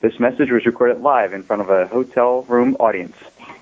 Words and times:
This 0.00 0.18
message 0.18 0.50
was 0.50 0.64
recorded 0.64 1.02
live 1.02 1.34
in 1.34 1.42
front 1.42 1.60
of 1.60 1.68
a 1.68 1.86
hotel 1.86 2.42
room 2.48 2.74
audience. 2.80 3.14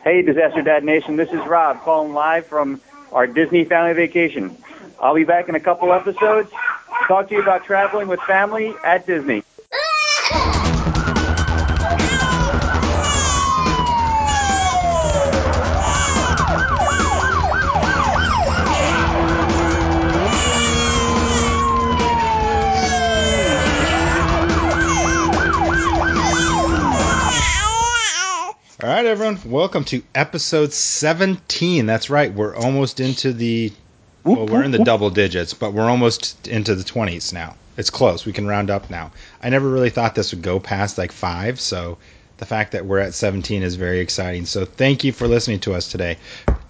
Hey, 0.04 0.22
Disaster 0.22 0.62
Dad 0.62 0.84
Nation, 0.84 1.16
this 1.16 1.30
is 1.30 1.44
Rob 1.46 1.80
calling 1.80 2.12
live 2.12 2.46
from 2.46 2.80
our 3.10 3.26
Disney 3.26 3.64
family 3.64 3.92
vacation. 3.94 4.56
I'll 5.00 5.16
be 5.16 5.24
back 5.24 5.48
in 5.48 5.56
a 5.56 5.60
couple 5.60 5.92
episodes. 5.92 6.48
Talk 7.08 7.28
to 7.30 7.34
you 7.34 7.42
about 7.42 7.64
traveling 7.64 8.06
with 8.06 8.20
family 8.20 8.72
at 8.84 9.04
Disney. 9.04 9.42
Welcome 29.58 29.82
to 29.86 30.04
episode 30.14 30.72
17. 30.72 31.84
That's 31.84 32.08
right. 32.10 32.32
We're 32.32 32.54
almost 32.54 33.00
into 33.00 33.32
the. 33.32 33.72
Well, 34.22 34.46
we're 34.46 34.62
in 34.62 34.70
the 34.70 34.84
double 34.84 35.10
digits, 35.10 35.52
but 35.52 35.72
we're 35.72 35.90
almost 35.90 36.46
into 36.46 36.76
the 36.76 36.84
20s 36.84 37.32
now. 37.32 37.56
It's 37.76 37.90
close. 37.90 38.24
We 38.24 38.32
can 38.32 38.46
round 38.46 38.70
up 38.70 38.88
now. 38.88 39.10
I 39.42 39.48
never 39.48 39.68
really 39.68 39.90
thought 39.90 40.14
this 40.14 40.32
would 40.32 40.42
go 40.42 40.60
past 40.60 40.96
like 40.96 41.10
five, 41.10 41.58
so 41.58 41.98
the 42.36 42.46
fact 42.46 42.70
that 42.70 42.86
we're 42.86 43.00
at 43.00 43.14
17 43.14 43.64
is 43.64 43.74
very 43.74 43.98
exciting. 43.98 44.46
So 44.46 44.64
thank 44.64 45.02
you 45.02 45.10
for 45.10 45.26
listening 45.26 45.58
to 45.60 45.74
us 45.74 45.90
today. 45.90 46.18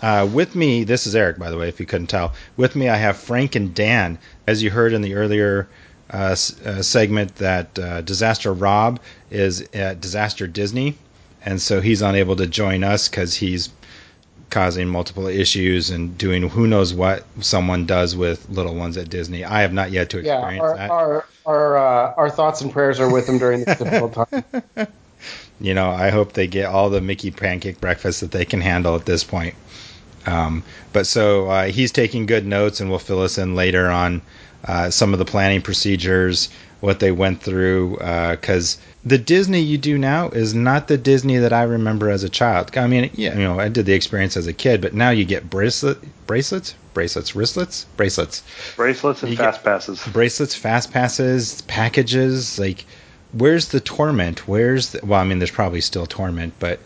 Uh, 0.01 0.27
with 0.32 0.55
me, 0.55 0.84
this 0.84 1.07
is 1.07 1.15
Eric, 1.15 1.38
by 1.38 1.51
the 1.51 1.59
way, 1.59 1.68
if 1.68 1.80
you 1.80 1.84
couldn't 1.84 2.07
tell. 2.07 2.32
With 2.57 2.74
me, 2.74 2.88
I 2.88 2.96
have 2.96 3.18
Frank 3.18 3.55
and 3.55 3.74
Dan. 3.74 4.18
As 4.46 4.62
you 4.62 4.70
heard 4.70 4.95
in 4.95 5.02
the 5.02 5.15
earlier 5.15 5.68
uh, 6.10 6.34
uh, 6.65 6.80
segment, 6.80 7.37
that 7.37 7.79
uh, 7.79 8.01
Disaster 8.01 8.55
Rob 8.55 8.98
is 9.30 9.68
at 9.74 10.01
Disaster 10.01 10.46
Disney 10.46 10.96
and 11.45 11.60
so 11.60 11.80
he's 11.80 12.02
unable 12.02 12.37
to 12.37 12.47
join 12.47 12.84
us 12.84 13.09
because 13.09 13.35
he's 13.35 13.71
causing 14.51 14.88
multiple 14.88 15.26
issues 15.26 15.90
and 15.90 16.16
doing 16.16 16.49
who 16.49 16.66
knows 16.66 16.95
what 16.95 17.24
someone 17.40 17.85
does 17.85 18.16
with 18.16 18.49
little 18.49 18.74
ones 18.74 18.96
at 18.96 19.10
Disney. 19.10 19.45
I 19.45 19.60
have 19.63 19.73
not 19.73 19.90
yet 19.90 20.10
to 20.10 20.18
experience 20.18 20.57
yeah, 20.57 20.63
our, 20.63 20.76
that. 20.76 20.90
Our 20.90 21.24
our 21.46 21.79
uh, 21.79 22.15
our 22.16 22.30
thoughts 22.30 22.60
and 22.60 22.73
prayers 22.73 23.01
are 23.01 23.13
with 23.13 23.29
him 23.29 23.38
during 23.38 23.65
this 23.65 23.79
difficult 23.79 24.15
time. 24.15 24.45
You 25.60 25.74
know, 25.74 25.90
I 25.90 26.10
hope 26.10 26.32
they 26.32 26.46
get 26.46 26.66
all 26.66 26.88
the 26.88 27.01
Mickey 27.01 27.30
pancake 27.30 27.80
breakfast 27.80 28.20
that 28.20 28.30
they 28.30 28.45
can 28.45 28.60
handle 28.60 28.95
at 28.95 29.07
this 29.07 29.24
point. 29.24 29.54
Um, 30.27 30.63
but 30.93 31.07
so 31.07 31.49
uh, 31.49 31.65
he's 31.66 31.93
taking 31.93 32.27
good 32.27 32.47
notes 32.47 32.80
and 32.80 32.91
will 32.91 32.99
fill 32.99 33.23
us 33.23 33.38
in 33.38 33.55
later 33.55 33.88
on 33.91 34.23
uh, 34.66 34.91
some 34.91 35.13
of 35.13 35.19
the 35.19 35.25
planning 35.25 35.63
procedures, 35.63 36.49
what 36.80 37.01
they 37.01 37.13
went 37.13 37.43
through, 37.43 37.97
because 38.30 38.77
uh, 38.77 38.80
the 39.05 39.19
Disney 39.19 39.60
you 39.60 39.79
do 39.79 39.99
now 39.99 40.29
is 40.29 40.55
not 40.55 40.88
the 40.88 40.99
Disney 40.99 41.38
that 41.38 41.52
I 41.52 41.63
remember 41.63 42.10
as 42.10 42.23
a 42.23 42.29
child. 42.29 42.77
I 42.77 42.87
mean, 42.87 43.10
yeah, 43.15 43.35
you 43.35 43.43
know, 43.43 43.59
I 43.59 43.69
did 43.69 43.87
the 43.87 43.95
experience 43.95 44.37
as 44.37 44.47
a 44.47 44.52
kid, 44.52 44.80
but 44.80 44.95
now 44.95 45.10
you 45.10 45.25
get 45.25 45.49
bracelet, 45.49 45.99
bracelets, 46.27 46.75
bracelets, 46.95 47.32
wristlets, 47.32 47.87
bracelets, 47.97 48.43
bracelets, 48.77 49.23
and 49.23 49.32
you 49.32 49.38
fast 49.38 49.65
passes, 49.65 50.07
bracelets, 50.13 50.55
fast 50.55 50.93
passes, 50.93 51.63
packages. 51.63 52.59
Like, 52.59 52.85
where's 53.32 53.69
the 53.69 53.80
torment? 53.80 54.47
Where's 54.47 54.91
the, 54.91 55.01
well, 55.05 55.21
I 55.21 55.25
mean, 55.25 55.38
there's 55.38 55.51
probably 55.51 55.80
still 55.80 56.07
torment, 56.07 56.55
but 56.59 56.80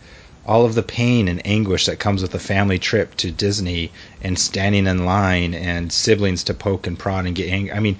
all 0.46 0.64
of 0.64 0.74
the 0.74 0.82
pain 0.82 1.28
and 1.28 1.46
anguish 1.46 1.86
that 1.86 1.98
comes 1.98 2.22
with 2.22 2.34
a 2.34 2.38
family 2.38 2.78
trip 2.78 3.16
to 3.16 3.30
Disney 3.30 3.92
and 4.22 4.38
standing 4.38 4.86
in 4.86 5.04
line 5.04 5.54
and 5.54 5.92
siblings 5.92 6.44
to 6.44 6.54
poke 6.54 6.86
and 6.86 6.98
prod 6.98 7.26
and 7.26 7.34
get 7.34 7.50
angry. 7.50 7.72
I 7.72 7.80
mean, 7.80 7.98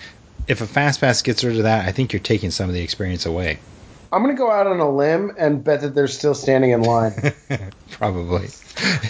if 0.49 0.61
a 0.61 0.67
fast 0.67 1.01
pass 1.01 1.23
gets 1.23 1.45
rid 1.45 1.57
of 1.57 1.63
that, 1.63 1.87
I 1.87 1.93
think 1.93 2.13
you're 2.13 2.21
taking 2.21 2.51
some 2.51 2.69
of 2.69 2.75
the 2.75 2.83
experience 2.83 3.27
away. 3.27 3.59
I'm 4.13 4.23
going 4.23 4.35
to 4.37 4.39
go 4.39 4.51
out 4.51 4.67
on 4.67 4.79
a 4.79 4.91
limb 4.91 5.33
and 5.39 5.65
bet 5.65 5.81
that 5.81 5.95
they're 5.95 6.07
still 6.07 6.35
standing 6.35 6.73
in 6.73 6.83
line. 6.83 7.33
Probably. 7.93 8.51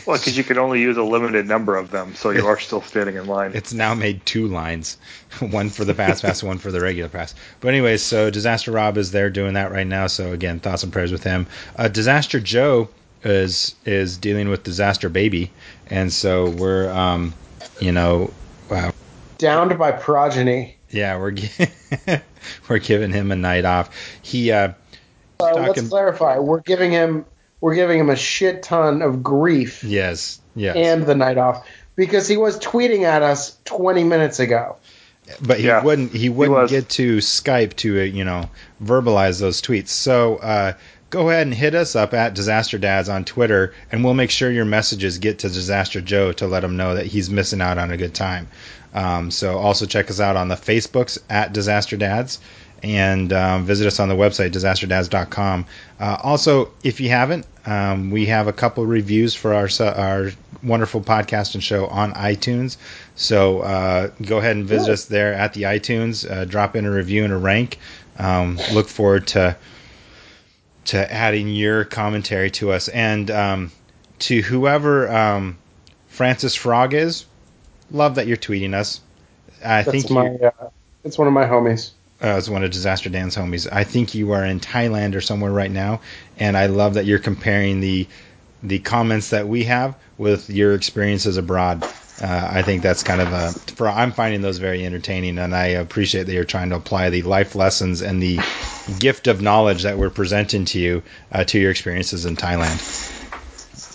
Well, 0.06 0.17
because 0.17 0.36
you 0.36 0.44
can 0.44 0.58
only 0.58 0.80
use 0.80 0.96
a 0.96 1.02
limited 1.02 1.48
number 1.48 1.77
of 1.77 1.91
them, 1.91 2.14
so 2.14 2.30
you 2.30 2.46
are 2.46 2.58
still 2.58 2.83
standing 2.83 3.17
in 3.17 3.27
line. 3.27 3.51
It's 3.55 3.73
now 3.73 3.95
made 3.95 4.24
two 4.27 4.46
lines, 4.46 4.98
one 5.40 5.70
for 5.70 5.84
the 5.84 5.95
fast 5.95 6.23
pass, 6.23 6.40
one 6.40 6.58
for 6.58 6.70
the 6.70 6.80
regular 6.80 7.08
pass. 7.08 7.34
But 7.61 7.68
anyways, 7.68 8.02
so 8.02 8.30
Disaster 8.30 8.70
Rob 8.70 8.96
is 8.96 9.11
there 9.11 9.28
doing 9.28 9.55
that 9.55 9.73
right 9.73 9.86
now. 9.86 10.07
So 10.07 10.33
again, 10.33 10.61
thoughts 10.61 10.84
and 10.84 10.92
prayers 10.92 11.11
with 11.11 11.24
him. 11.24 11.48
Uh, 11.74 11.89
Disaster 11.89 12.39
Joe 12.39 12.89
is 13.24 13.74
is 13.84 14.18
dealing 14.18 14.48
with 14.48 14.62
Disaster 14.62 15.08
Baby, 15.08 15.50
and 15.88 16.12
so 16.12 16.50
we're 16.50 16.90
um, 16.90 17.34
you 17.80 17.92
know, 17.92 18.33
wow, 18.70 18.92
downed 19.38 19.78
by 19.78 19.92
progeny. 19.92 20.77
Yeah, 20.90 21.18
we're 21.18 21.34
we're 22.68 22.78
giving 22.78 23.12
him 23.12 23.33
a 23.33 23.36
night 23.36 23.64
off. 23.64 23.90
He 24.22 24.52
uh, 24.52 24.72
uh, 25.40 25.52
let's 25.55 25.88
clarify. 25.88 26.38
We're 26.38 26.60
giving 26.60 26.90
him 26.90 27.24
we're 27.62 27.74
giving 27.77 27.98
him 27.98 28.10
a 28.10 28.16
shit 28.16 28.62
ton 28.62 29.02
of 29.02 29.22
grief. 29.22 29.83
Yes. 29.84 30.40
Yes. 30.54 30.77
And 30.77 31.06
the 31.06 31.14
night 31.14 31.39
off 31.39 31.66
because 31.96 32.28
he 32.28 32.36
was 32.36 32.58
tweeting 32.58 33.04
at 33.04 33.22
us 33.22 33.56
20 33.64 34.04
minutes 34.04 34.40
ago. 34.40 34.77
But 35.40 35.60
he 35.60 35.66
yeah, 35.66 35.83
wouldn't 35.83 36.12
he 36.12 36.28
wouldn't 36.28 36.68
he 36.68 36.77
get 36.77 36.89
to 36.90 37.18
Skype 37.18 37.77
to 37.77 38.00
uh, 38.00 38.02
you 38.02 38.24
know 38.24 38.50
verbalize 38.83 39.40
those 39.40 39.62
tweets. 39.62 39.89
So 39.89 40.36
uh, 40.36 40.72
go 41.12 41.28
ahead 41.28 41.46
and 41.46 41.55
hit 41.55 41.74
us 41.74 41.95
up 41.95 42.14
at 42.14 42.34
Disaster 42.34 42.78
Dads 42.78 43.08
on 43.11 43.24
Twitter, 43.24 43.74
and 43.92 44.02
we'll 44.02 44.14
make 44.14 44.30
sure 44.30 44.50
your 44.50 44.64
messages 44.64 45.18
get 45.18 45.40
to 45.40 45.48
Disaster 45.48 46.00
Joe 46.00 46.33
to 46.33 46.46
let 46.46 46.64
him 46.64 46.77
know 46.77 46.95
that 46.95 47.06
he's 47.06 47.30
missing 47.30 47.61
out 47.61 47.78
on 47.78 47.92
a 47.92 47.98
good 47.98 48.14
time. 48.14 48.48
Um, 48.95 49.30
so 49.30 49.58
also 49.58 49.84
check 49.86 50.11
us 50.11 50.20
out 50.20 50.36
on 50.36 50.48
the 50.48 50.55
Facebooks 50.55 51.18
at 51.30 51.52
Disaster 51.52 51.98
Dads 51.98 52.40
and 52.83 53.33
um, 53.33 53.64
visit 53.64 53.86
us 53.86 54.01
on 54.01 54.08
the 54.08 54.14
website 54.14 54.52
disasterdads.com. 54.52 55.67
Uh, 56.01 56.17
also, 56.22 56.72
if 56.83 56.98
you 56.98 57.11
haven't, 57.11 57.46
um, 57.67 58.11
we 58.11 58.27
have 58.27 58.48
a 58.48 58.52
couple 58.52 58.84
reviews 58.86 59.34
for 59.34 59.55
our 59.55 59.68
our 59.95 60.30
wonderful 60.62 61.02
podcast 61.02 61.55
and 61.55 61.62
show 61.62 61.86
on 61.89 62.12
iTunes. 62.14 62.78
So 63.17 63.61
uh, 63.61 64.11
go 64.22 64.39
ahead 64.39 64.56
and 64.56 64.64
visit 64.67 64.90
us 64.90 65.05
there 65.05 65.34
at 65.34 65.52
the 65.52 65.62
iTunes. 65.62 66.28
Uh, 66.28 66.46
drop 66.46 66.74
in 66.74 66.86
a 66.86 66.90
review 66.90 67.24
and 67.24 67.33
a 67.33 67.36
rank. 67.36 67.78
Um, 68.18 68.58
look 68.72 68.89
forward 68.89 69.27
to 69.28 69.56
to 70.87 71.13
adding 71.13 71.48
your 71.48 71.85
commentary 71.85 72.51
to 72.53 72.73
us 72.73 72.89
and 72.89 73.31
um, 73.31 73.73
to 74.20 74.41
whoever 74.43 75.11
um, 75.11 75.59
Francis 76.09 76.55
Frog 76.55 76.95
is. 76.95 77.27
Love 77.91 78.17
that 78.17 78.27
you're 78.27 78.37
tweeting 78.37 78.75
us. 78.75 79.01
I 79.65 79.83
That's 79.83 79.91
think 79.91 80.11
my, 80.11 80.29
uh, 80.29 80.70
it's 81.05 81.19
one 81.19 81.29
of 81.29 81.35
my 81.35 81.45
homies 81.45 81.91
uh, 82.23 82.37
is 82.37 82.48
one 82.48 82.63
of 82.65 82.70
Disaster 82.70 83.11
Dan's 83.11 83.37
homies. 83.37 83.69
I 83.70 83.85
think 83.85 84.15
you 84.15 84.33
are 84.33 84.45
in 84.45 84.61
Thailand 84.61 85.15
or 85.15 85.20
somewhere 85.20 85.51
right 85.51 85.70
now, 85.70 86.01
and 86.39 86.57
I 86.57 86.67
love 86.67 86.95
that 86.95 87.05
you're 87.05 87.19
comparing 87.19 87.81
the 87.81 88.07
the 88.62 88.78
comments 88.78 89.30
that 89.30 89.48
we 89.48 89.64
have 89.64 89.96
with 90.18 90.50
your 90.50 90.74
experiences 90.74 91.36
abroad. 91.36 91.83
Uh, 92.20 92.48
I 92.52 92.62
think 92.62 92.83
that's 92.83 93.02
kind 93.02 93.20
of 93.20 93.33
a 93.33 93.50
for 93.73 93.89
I'm 93.89 94.12
finding 94.12 94.42
those 94.42 94.58
very 94.58 94.84
entertaining, 94.86 95.39
and 95.39 95.55
I 95.55 95.67
appreciate 95.67 96.24
that 96.24 96.33
you're 96.33 96.45
trying 96.45 96.70
to 96.70 96.77
apply 96.77 97.11
the 97.11 97.22
life 97.22 97.55
lessons 97.55 98.01
and 98.02 98.22
the 98.22 98.39
gift 99.01 99.27
of 99.27 99.40
knowledge 99.40 99.83
that 99.83 99.98
we're 99.98 100.11
presenting 100.11 100.64
to 100.67 100.78
you 100.78 101.02
uh, 101.33 101.45
to 101.45 101.58
your 101.58 101.70
experiences 101.70 102.24
in 102.24 102.36
Thailand. 102.36 102.78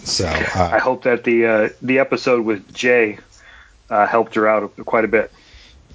So 0.08 0.26
uh, 0.26 0.70
I 0.74 0.80
hope 0.80 1.04
that 1.04 1.24
the 1.24 1.46
uh, 1.46 1.70
the 1.82 2.00
episode 2.00 2.44
with 2.44 2.74
Jay 2.74 3.20
uh, 3.90 4.06
helped 4.08 4.36
her 4.36 4.48
out 4.48 4.76
quite 4.86 5.06
a 5.06 5.08
bit. 5.08 5.32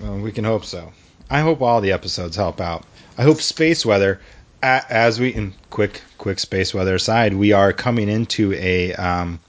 Well, 0.00 0.18
we 0.18 0.32
can 0.32 0.44
hope 0.44 0.64
so. 0.64 0.92
I 1.28 1.40
hope 1.40 1.60
all 1.60 1.80
the 1.80 1.92
episodes 1.92 2.36
help 2.36 2.60
out. 2.60 2.84
I 3.18 3.22
hope 3.22 3.40
space 3.40 3.84
weather, 3.84 4.20
as 4.62 5.18
we 5.18 5.34
in 5.34 5.54
quick 5.70 6.00
quick 6.18 6.38
space 6.38 6.72
weather 6.72 6.94
aside, 6.94 7.34
we 7.34 7.52
are 7.52 7.72
coming 7.72 8.08
into 8.08 8.52
a 8.54 8.92
um, 8.94 9.40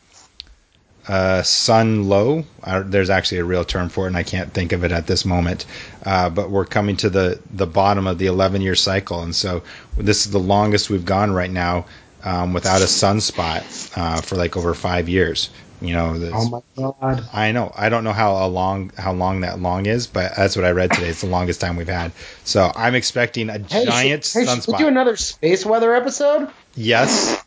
sun 1.44 2.10
low. 2.10 2.46
Uh, 2.64 2.84
there's 2.86 3.10
actually 3.10 3.40
a 3.40 3.46
real 3.46 3.64
term 3.64 3.90
for 3.90 4.06
it, 4.06 4.08
and 4.08 4.18
I 4.18 4.24
can't 4.24 4.54
think 4.54 4.72
of 4.72 4.84
it 4.84 4.92
at 4.92 5.08
this 5.08 5.26
moment. 5.26 5.66
Uh, 6.06 6.30
but 6.30 6.50
we're 6.50 6.66
coming 6.66 6.98
to 6.98 7.10
the 7.10 7.40
the 7.52 7.68
bottom 7.68 8.08
of 8.08 8.18
the 8.18 8.28
11 8.28 8.62
year 8.62 8.76
cycle, 8.76 9.22
and 9.22 9.36
so 9.36 9.64
this 9.98 10.26
is 10.26 10.32
the 10.32 10.40
longest 10.40 10.90
we've 10.90 11.06
gone 11.06 11.32
right 11.32 11.52
now 11.52 11.86
um, 12.24 12.54
without 12.54 12.82
a 12.82 12.86
sunspot 12.86 13.98
uh, 13.98 14.22
for 14.22 14.36
like 14.36 14.58
over 14.58 14.74
five 14.74 15.10
years. 15.10 15.50
You 15.82 15.94
know. 15.94 16.32
Oh 16.34 16.50
my 16.50 16.62
god. 16.78 17.28
I 17.34 17.52
know. 17.52 17.72
I 17.76 17.90
don't 17.90 18.06
know 18.06 18.14
how 18.14 18.46
long 18.46 18.92
how 18.98 19.12
long 19.12 19.42
that 19.42 19.60
long 19.60 19.86
is, 19.86 20.08
but 20.08 20.34
that's 20.36 20.56
what 20.56 20.64
I 20.64 20.72
read 20.72 20.92
today. 20.92 21.10
It's 21.10 21.22
the 21.22 21.28
longest 21.28 21.60
time 21.60 21.76
we've 21.76 21.88
had. 21.88 22.14
So 22.46 22.72
I'm 22.74 22.96
expecting 22.96 23.50
a 23.50 23.60
hey, 23.60 23.86
giant 23.86 24.24
should, 24.24 24.40
hey, 24.40 24.46
sunspot. 24.46 24.66
Should 24.66 24.72
we 24.72 24.78
do 24.78 24.88
another 24.88 25.18
space 25.18 25.66
weather 25.66 25.94
episode? 25.94 26.50
Yes. 26.76 27.44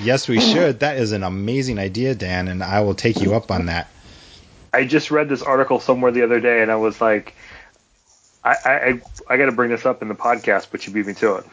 Yes, 0.00 0.26
we 0.26 0.40
should. 0.40 0.80
That 0.80 0.96
is 0.96 1.12
an 1.12 1.22
amazing 1.22 1.78
idea, 1.78 2.14
Dan, 2.14 2.48
and 2.48 2.62
I 2.62 2.80
will 2.80 2.94
take 2.94 3.20
you 3.20 3.34
up 3.34 3.50
on 3.50 3.66
that. 3.66 3.88
I 4.72 4.84
just 4.84 5.10
read 5.10 5.28
this 5.28 5.42
article 5.42 5.80
somewhere 5.80 6.10
the 6.12 6.22
other 6.22 6.40
day, 6.40 6.62
and 6.62 6.70
I 6.70 6.76
was 6.76 6.98
like, 7.02 7.34
I 8.42 8.54
I, 8.64 9.00
I 9.28 9.36
got 9.36 9.46
to 9.46 9.52
bring 9.52 9.70
this 9.70 9.84
up 9.84 10.00
in 10.00 10.08
the 10.08 10.14
podcast, 10.14 10.68
but 10.72 10.86
you 10.86 10.94
beat 10.94 11.06
me 11.06 11.12
to 11.14 11.36
it. 11.36 11.44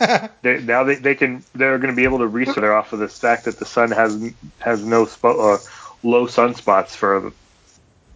they, 0.42 0.60
now 0.62 0.84
they, 0.84 0.94
they 0.94 1.14
can 1.14 1.44
they're 1.54 1.78
going 1.78 1.90
to 1.90 1.96
be 1.96 2.04
able 2.04 2.18
to 2.18 2.26
research 2.26 2.64
off 2.64 2.92
of 2.92 2.98
the 2.98 3.08
fact 3.08 3.44
that 3.44 3.58
the 3.58 3.66
sun 3.66 3.90
has 3.90 4.32
has 4.58 4.84
no 4.84 5.04
spo- 5.04 5.56
uh, 5.56 5.58
low 6.02 6.26
sunspots 6.26 6.90
for 6.90 7.32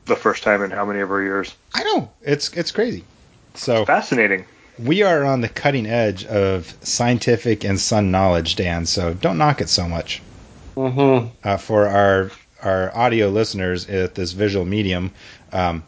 the 0.06 0.16
first 0.16 0.42
time 0.42 0.62
in 0.62 0.70
how 0.70 0.84
many 0.84 1.00
ever 1.00 1.22
years. 1.22 1.54
I 1.74 1.82
know 1.84 2.10
it's 2.22 2.52
it's 2.54 2.70
crazy. 2.70 3.04
So 3.54 3.84
fascinating. 3.84 4.46
we 4.78 5.02
are 5.02 5.24
on 5.24 5.40
the 5.40 5.48
cutting 5.48 5.86
edge 5.86 6.24
of 6.26 6.74
scientific 6.82 7.64
and 7.64 7.78
sun 7.78 8.10
knowledge, 8.10 8.56
Dan. 8.56 8.86
So 8.86 9.14
don't 9.14 9.38
knock 9.38 9.60
it 9.60 9.68
so 9.68 9.86
much. 9.86 10.22
Mm-hmm. 10.76 11.28
Uh, 11.44 11.56
for 11.58 11.86
our 11.86 12.30
our 12.62 12.96
audio 12.96 13.28
listeners 13.28 13.88
at 13.90 14.14
this 14.14 14.32
visual 14.32 14.64
medium, 14.64 15.12
um, 15.52 15.84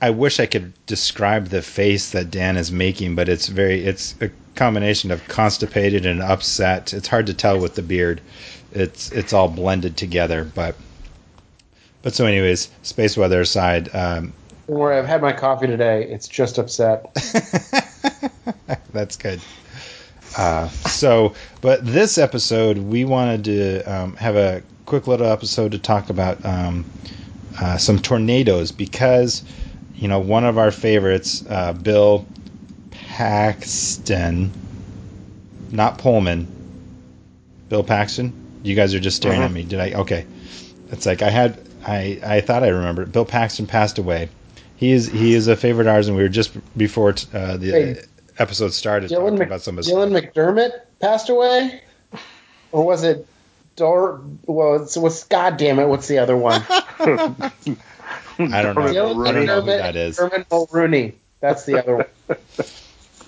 I 0.00 0.10
wish 0.10 0.40
I 0.40 0.46
could 0.46 0.72
describe 0.86 1.46
the 1.48 1.62
face 1.62 2.10
that 2.10 2.30
Dan 2.30 2.56
is 2.56 2.70
making, 2.70 3.14
but 3.14 3.28
it's 3.28 3.48
very 3.48 3.84
it's 3.84 4.14
a 4.20 4.30
combination 4.54 5.10
of 5.10 5.26
constipated 5.28 6.06
and 6.06 6.22
upset. 6.22 6.92
It's 6.92 7.08
hard 7.08 7.26
to 7.26 7.34
tell 7.34 7.58
with 7.58 7.74
the 7.74 7.82
beard. 7.82 8.20
It's 8.72 9.10
it's 9.12 9.32
all 9.32 9.48
blended 9.48 9.96
together, 9.96 10.44
but 10.44 10.76
but 12.02 12.14
so 12.14 12.26
anyways, 12.26 12.68
space 12.82 13.16
weather 13.16 13.40
aside, 13.40 13.94
um, 13.94 14.32
where 14.66 14.92
I've 14.92 15.06
had 15.06 15.22
my 15.22 15.32
coffee 15.32 15.66
today, 15.66 16.04
it's 16.04 16.28
just 16.28 16.58
upset. 16.58 17.14
That's 18.92 19.16
good. 19.16 19.40
Uh, 20.36 20.68
so, 20.68 21.34
but 21.60 21.84
this 21.86 22.18
episode, 22.18 22.78
we 22.78 23.04
wanted 23.04 23.44
to 23.44 23.82
um, 23.84 24.16
have 24.16 24.36
a 24.36 24.62
quick 24.84 25.06
little 25.06 25.26
episode 25.26 25.72
to 25.72 25.78
talk 25.78 26.10
about 26.10 26.44
um, 26.44 26.84
uh, 27.60 27.76
some 27.78 27.98
tornadoes 27.98 28.70
because, 28.72 29.42
you 29.96 30.08
know, 30.08 30.18
one 30.18 30.44
of 30.44 30.58
our 30.58 30.70
favorites, 30.70 31.44
uh, 31.48 31.72
Bill 31.72 32.26
Paxton, 32.90 34.52
not 35.70 35.98
Pullman, 35.98 36.46
Bill 37.68 37.82
Paxton. 37.82 38.32
You 38.62 38.74
guys 38.74 38.94
are 38.94 39.00
just 39.00 39.16
staring 39.16 39.38
uh-huh. 39.38 39.46
at 39.46 39.52
me. 39.52 39.62
Did 39.62 39.80
I? 39.80 39.92
Okay. 39.92 40.26
It's 40.90 41.06
like 41.06 41.22
I 41.22 41.30
had, 41.30 41.58
I, 41.86 42.20
I 42.24 42.40
thought 42.40 42.62
I 42.62 42.68
remembered. 42.68 43.12
Bill 43.12 43.24
Paxton 43.24 43.66
passed 43.66 43.98
away. 43.98 44.28
He 44.76 44.92
is 44.92 45.06
he 45.06 45.32
is 45.32 45.48
a 45.48 45.56
favorite 45.56 45.86
of 45.86 45.94
ours, 45.94 46.08
and 46.08 46.16
we 46.16 46.22
were 46.22 46.28
just 46.28 46.52
before 46.76 47.14
uh, 47.32 47.56
the 47.56 47.70
hey, 47.70 47.96
episode 48.38 48.74
started 48.74 49.10
Dylan 49.10 49.20
talking 49.20 49.38
Mc, 49.38 49.46
about 49.46 49.62
some 49.62 49.78
of 49.78 49.84
his. 49.84 49.94
Dylan 49.94 50.12
McDermott 50.12 50.82
passed 51.00 51.30
away, 51.30 51.80
or 52.72 52.84
was 52.84 53.02
it 53.02 53.26
Dor? 53.76 54.22
Well, 54.46 54.82
it's, 54.82 54.96
what's 54.96 55.24
God 55.24 55.56
damn 55.56 55.78
it? 55.78 55.86
What's 55.86 56.08
the 56.08 56.18
other 56.18 56.36
one? 56.36 56.62
I 56.68 57.52
don't 58.38 58.74
know. 58.74 58.82
Dylan 58.82 59.28
I 59.28 59.32
don't 59.32 59.46
know 59.46 59.60
who 59.60 59.66
that 59.66 59.96
is. 59.96 60.18
Herman 60.18 60.44
Mulroney. 60.50 61.14
That's 61.40 61.64
the 61.64 61.78
other 61.78 61.96
one. 61.96 62.06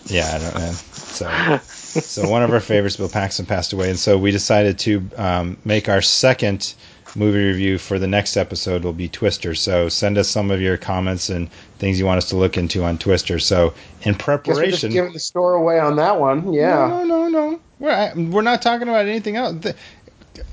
yeah, 0.07 0.31
I 0.35 0.39
don't 0.39 0.55
know. 0.55 0.73
So, 0.73 1.59
so 1.63 2.29
one 2.29 2.43
of 2.43 2.53
our 2.53 2.61
favorites, 2.61 2.97
Bill 2.97 3.09
Paxton, 3.09 3.47
passed 3.47 3.73
away, 3.73 3.91
and 3.91 3.99
so 3.99 4.19
we 4.19 4.31
decided 4.31 4.79
to 4.81 5.09
um, 5.17 5.57
make 5.65 5.89
our 5.89 6.03
second 6.03 6.75
movie 7.17 7.47
review 7.47 7.79
for 7.79 7.99
the 7.99 8.07
next 8.07 8.37
episode 8.37 8.85
will 8.85 8.93
be 8.93 9.09
Twister. 9.09 9.55
So 9.55 9.89
send 9.89 10.19
us 10.19 10.29
some 10.29 10.51
of 10.51 10.61
your 10.61 10.77
comments 10.77 11.31
and 11.31 11.51
things 11.79 11.99
you 11.99 12.07
want 12.07 12.19
us 12.19 12.29
to 12.31 12.37
look 12.37 12.57
into 12.57 12.85
on 12.85 12.99
Twister. 12.99 13.39
So 13.39 13.75
in 14.03 14.15
preparation, 14.15 14.63
we're 14.63 14.71
just 14.71 14.93
giving 14.93 15.13
the 15.13 15.21
store 15.21 15.55
away 15.55 15.79
on 15.79 15.97
that 15.97 16.21
one. 16.21 16.53
Yeah. 16.53 16.89
No, 16.89 17.05
no, 17.05 17.29
no, 17.29 17.51
no. 17.51 17.61
We're 17.79 18.13
we're 18.31 18.43
not 18.43 18.61
talking 18.63 18.89
about 18.89 19.07
anything 19.07 19.37
else. 19.37 19.65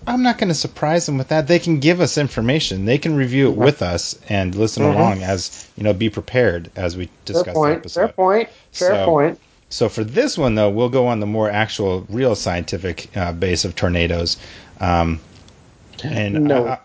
I'm 0.08 0.24
not 0.24 0.38
going 0.38 0.50
to 0.50 0.56
surprise 0.56 1.06
them 1.06 1.18
with 1.18 1.30
that. 1.30 1.48
They 1.48 1.60
can 1.60 1.80
give 1.80 2.02
us 2.02 2.18
information. 2.18 2.86
They 2.86 2.98
can 2.98 3.16
review 3.16 3.50
it 3.50 3.56
with 3.56 3.82
us 3.82 4.20
and 4.30 4.54
listen 4.56 4.84
mm-hmm. 4.84 4.98
along 4.98 5.24
as 5.24 5.68
you 5.76 5.84
know. 5.84 5.94
Be 5.94 6.10
prepared 6.10 6.72
as 6.76 6.96
we 6.98 7.10
discuss 7.26 7.46
Fair 7.46 7.54
point. 7.54 7.74
the 7.74 7.80
episode. 7.80 8.00
Fair 8.00 8.14
point. 8.14 8.50
Fair 8.72 8.90
so, 8.90 9.06
point. 9.06 9.40
So 9.70 9.90
for 9.90 10.04
this 10.04 10.38
one 10.38 10.56
though, 10.56 10.70
we'll 10.70 10.90
go 10.90 11.08
on 11.08 11.20
the 11.20 11.26
more 11.26 11.50
actual, 11.50 12.06
real 12.10 12.36
scientific 12.36 13.16
uh, 13.18 13.34
base 13.34 13.66
of 13.66 13.76
tornadoes. 13.76 14.38
Um, 14.80 15.20
and 16.04 16.46
no. 16.46 16.68
Uh, 16.68 16.78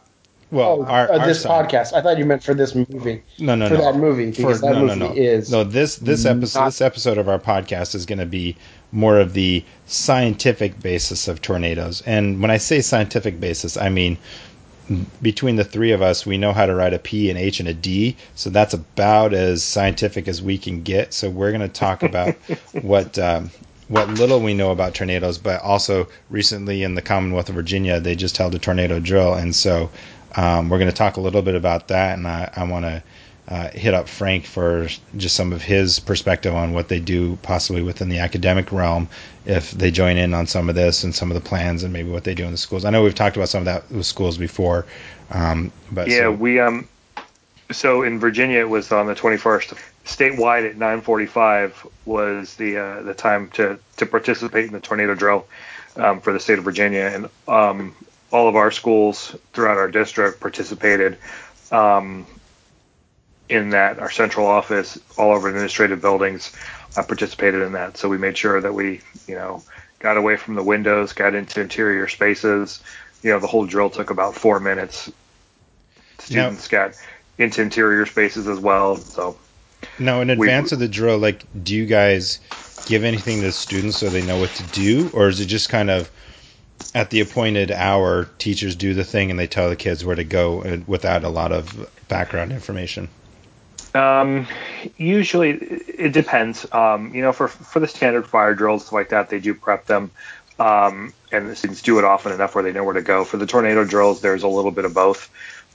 well, 0.50 0.80
oh, 0.80 0.84
our, 0.84 1.10
uh, 1.10 1.18
our 1.18 1.26
this 1.26 1.42
side. 1.42 1.68
podcast. 1.68 1.92
I 1.92 2.02
thought 2.02 2.18
you 2.18 2.24
meant 2.24 2.42
for 2.42 2.54
this 2.54 2.74
movie. 2.74 3.22
No, 3.38 3.54
no, 3.54 3.68
for 3.68 3.74
no. 3.74 3.80
that 3.80 3.96
movie 3.96 4.30
because 4.30 4.60
for, 4.60 4.66
that 4.66 4.72
no, 4.74 4.86
movie 4.86 4.98
no, 4.98 5.08
no. 5.08 5.14
is 5.14 5.50
no. 5.50 5.64
This 5.64 5.96
this 5.96 6.24
episode 6.24 6.66
this 6.66 6.80
episode 6.80 7.18
of 7.18 7.28
our 7.28 7.38
podcast 7.38 7.94
is 7.94 8.06
going 8.06 8.18
to 8.18 8.26
be 8.26 8.56
more 8.92 9.18
of 9.20 9.32
the 9.32 9.64
scientific 9.86 10.80
basis 10.80 11.28
of 11.28 11.40
tornadoes. 11.40 12.02
And 12.02 12.40
when 12.40 12.50
I 12.50 12.56
say 12.56 12.80
scientific 12.80 13.38
basis, 13.38 13.76
I 13.76 13.88
mean 13.88 14.18
between 15.22 15.56
the 15.56 15.64
three 15.64 15.92
of 15.92 16.02
us, 16.02 16.26
we 16.26 16.36
know 16.36 16.52
how 16.52 16.66
to 16.66 16.74
write 16.74 16.94
a 16.94 16.98
P, 16.98 17.30
an 17.30 17.36
H, 17.36 17.60
and 17.60 17.68
a 17.68 17.74
D. 17.74 18.16
So 18.34 18.50
that's 18.50 18.74
about 18.74 19.32
as 19.32 19.62
scientific 19.62 20.26
as 20.26 20.42
we 20.42 20.58
can 20.58 20.82
get. 20.82 21.14
So 21.14 21.30
we're 21.30 21.52
going 21.52 21.60
to 21.60 21.68
talk 21.68 22.02
about 22.02 22.34
what 22.82 23.18
um, 23.18 23.50
what 23.90 24.08
little 24.08 24.40
we 24.40 24.54
know 24.54 24.70
about 24.70 24.94
tornadoes, 24.94 25.36
but 25.36 25.60
also 25.62 26.06
recently 26.30 26.84
in 26.84 26.94
the 26.94 27.02
Commonwealth 27.02 27.48
of 27.48 27.56
Virginia, 27.56 27.98
they 27.98 28.14
just 28.14 28.36
held 28.36 28.54
a 28.54 28.58
tornado 28.58 29.00
drill, 29.00 29.34
and 29.34 29.54
so 29.54 29.90
um, 30.36 30.68
we're 30.68 30.78
going 30.78 30.90
to 30.90 30.96
talk 30.96 31.16
a 31.16 31.20
little 31.20 31.42
bit 31.42 31.56
about 31.56 31.88
that, 31.88 32.16
and 32.16 32.26
I, 32.28 32.48
I 32.54 32.64
want 32.64 32.84
to 32.84 33.02
uh, 33.48 33.68
hit 33.70 33.92
up 33.92 34.08
Frank 34.08 34.46
for 34.46 34.86
just 35.16 35.34
some 35.34 35.52
of 35.52 35.60
his 35.60 35.98
perspective 35.98 36.54
on 36.54 36.72
what 36.72 36.86
they 36.86 37.00
do 37.00 37.36
possibly 37.42 37.82
within 37.82 38.08
the 38.08 38.18
academic 38.18 38.70
realm 38.70 39.08
if 39.44 39.72
they 39.72 39.90
join 39.90 40.16
in 40.16 40.34
on 40.34 40.46
some 40.46 40.68
of 40.68 40.76
this 40.76 41.02
and 41.02 41.12
some 41.12 41.32
of 41.32 41.34
the 41.34 41.40
plans 41.40 41.82
and 41.82 41.92
maybe 41.92 42.10
what 42.10 42.22
they 42.22 42.34
do 42.34 42.44
in 42.44 42.52
the 42.52 42.58
schools. 42.58 42.84
I 42.84 42.90
know 42.90 43.02
we've 43.02 43.12
talked 43.12 43.34
about 43.34 43.48
some 43.48 43.62
of 43.62 43.64
that 43.64 43.90
with 43.90 44.06
schools 44.06 44.38
before, 44.38 44.86
um, 45.32 45.72
but 45.90 46.06
yeah, 46.06 46.18
so. 46.18 46.32
we 46.32 46.60
um, 46.60 46.88
so 47.72 48.04
in 48.04 48.20
Virginia 48.20 48.60
it 48.60 48.68
was 48.68 48.92
on 48.92 49.08
the 49.08 49.16
21st 49.16 49.72
statewide 50.04 50.68
at 50.68 50.76
9:45 50.76 51.72
was 52.04 52.54
the 52.56 52.76
uh, 52.76 53.02
the 53.02 53.14
time 53.14 53.48
to 53.50 53.78
to 53.96 54.06
participate 54.06 54.66
in 54.66 54.72
the 54.72 54.80
tornado 54.80 55.14
drill 55.14 55.46
um, 55.96 56.20
for 56.20 56.32
the 56.32 56.40
state 56.40 56.58
of 56.58 56.64
Virginia, 56.64 57.10
and 57.14 57.28
um, 57.48 57.94
all 58.30 58.48
of 58.48 58.56
our 58.56 58.70
schools 58.70 59.36
throughout 59.52 59.76
our 59.76 59.90
district 59.90 60.40
participated 60.40 61.18
um, 61.70 62.26
in 63.48 63.70
that. 63.70 63.98
Our 63.98 64.10
central 64.10 64.46
office, 64.46 64.98
all 65.18 65.36
of 65.36 65.42
our 65.42 65.48
administrative 65.48 66.00
buildings, 66.00 66.52
uh, 66.96 67.02
participated 67.02 67.62
in 67.62 67.72
that. 67.72 67.96
So 67.96 68.08
we 68.08 68.18
made 68.18 68.36
sure 68.36 68.60
that 68.60 68.72
we, 68.72 69.00
you 69.26 69.34
know, 69.34 69.62
got 69.98 70.16
away 70.16 70.36
from 70.36 70.54
the 70.54 70.62
windows, 70.62 71.12
got 71.12 71.34
into 71.34 71.60
interior 71.60 72.08
spaces. 72.08 72.82
You 73.22 73.30
know, 73.30 73.38
the 73.38 73.46
whole 73.46 73.66
drill 73.66 73.90
took 73.90 74.10
about 74.10 74.34
four 74.34 74.60
minutes. 74.60 75.10
Students 76.18 76.70
yep. 76.70 76.92
got 76.92 77.00
into 77.38 77.62
interior 77.62 78.06
spaces 78.06 78.46
as 78.48 78.58
well. 78.58 78.96
So 78.96 79.36
now, 79.98 80.20
in 80.20 80.30
advance 80.30 80.70
we, 80.70 80.76
of 80.76 80.80
the 80.80 80.88
drill, 80.88 81.18
like, 81.18 81.44
do 81.62 81.74
you 81.74 81.86
guys 81.86 82.40
give 82.86 83.04
anything 83.04 83.40
to 83.40 83.46
the 83.46 83.52
students 83.52 83.98
so 83.98 84.08
they 84.10 84.22
know 84.22 84.38
what 84.38 84.54
to 84.54 84.62
do, 84.62 85.10
or 85.12 85.28
is 85.28 85.40
it 85.40 85.46
just 85.46 85.68
kind 85.68 85.90
of 85.90 86.10
at 86.94 87.10
the 87.10 87.20
appointed 87.20 87.70
hour, 87.70 88.24
teachers 88.38 88.74
do 88.74 88.94
the 88.94 89.04
thing 89.04 89.30
and 89.30 89.38
they 89.38 89.46
tell 89.46 89.68
the 89.68 89.76
kids 89.76 90.04
where 90.04 90.16
to 90.16 90.24
go 90.24 90.62
uh, 90.62 90.78
without 90.86 91.24
a 91.24 91.28
lot 91.28 91.52
of 91.52 91.88
background 92.08 92.52
information? 92.52 93.08
Um, 93.94 94.46
usually 94.96 95.50
it 95.50 96.12
depends. 96.12 96.66
Um, 96.72 97.14
you 97.14 97.22
know, 97.22 97.32
for 97.32 97.48
for 97.48 97.80
the 97.80 97.88
standard 97.88 98.26
fire 98.26 98.54
drills 98.54 98.92
like 98.92 99.08
that, 99.10 99.30
they 99.30 99.40
do 99.40 99.54
prep 99.54 99.86
them, 99.86 100.10
um, 100.58 101.12
and 101.32 101.48
the 101.48 101.56
students 101.56 101.82
do 101.82 101.98
it 101.98 102.04
often 102.04 102.32
enough 102.32 102.54
where 102.54 102.64
they 102.64 102.72
know 102.72 102.84
where 102.84 102.94
to 102.94 103.02
go. 103.02 103.24
For 103.24 103.36
the 103.36 103.46
tornado 103.46 103.84
drills, 103.84 104.20
there's 104.20 104.42
a 104.42 104.48
little 104.48 104.70
bit 104.70 104.84
of 104.84 104.94
both. 104.94 105.30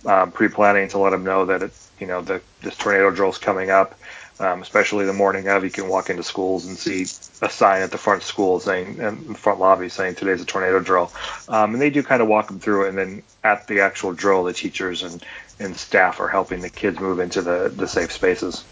Um, 0.06 0.32
pre-planning 0.32 0.88
to 0.90 1.00
let 1.00 1.10
them 1.10 1.24
know 1.24 1.46
that 1.46 1.64
it, 1.64 1.72
you 2.00 2.08
know 2.08 2.22
the 2.22 2.42
this 2.62 2.76
tornado 2.78 3.12
drill 3.12 3.30
is 3.30 3.38
coming 3.38 3.70
up, 3.70 3.96
um, 4.40 4.62
especially 4.62 5.06
the 5.06 5.14
morning 5.14 5.48
of. 5.48 5.64
You 5.64 5.70
can 5.70 5.88
walk 5.88 6.10
into 6.10 6.24
schools 6.24 6.66
and 6.66 6.78
see 6.78 7.04
a 7.42 7.50
sign 7.50 7.82
at 7.82 7.92
the 7.92 7.98
front 7.98 8.24
school 8.24 8.60
saying, 8.60 8.98
in 8.98 9.34
front 9.36 9.60
lobby 9.60 9.90
saying 9.90 10.16
today's 10.16 10.42
a 10.42 10.46
tornado 10.46 10.80
drill, 10.80 11.12
um, 11.48 11.74
and 11.74 11.82
they 11.82 11.90
do 11.90 12.04
kind 12.04 12.22
of 12.22 12.28
walk 12.28 12.48
them 12.48 12.60
through 12.60 12.86
it. 12.86 12.90
And 12.90 12.98
then 12.98 13.24
at 13.44 13.68
the 13.68 13.82
actual 13.82 14.14
drill, 14.14 14.44
the 14.44 14.54
teachers 14.54 15.04
and 15.04 15.24
and 15.60 15.76
staff 15.76 16.20
are 16.20 16.28
helping 16.28 16.62
the 16.62 16.70
kids 16.70 17.00
move 17.00 17.20
into 17.20 17.42
the 17.42 17.72
the 17.74 17.88
safe 17.88 18.12
spaces. 18.12 18.64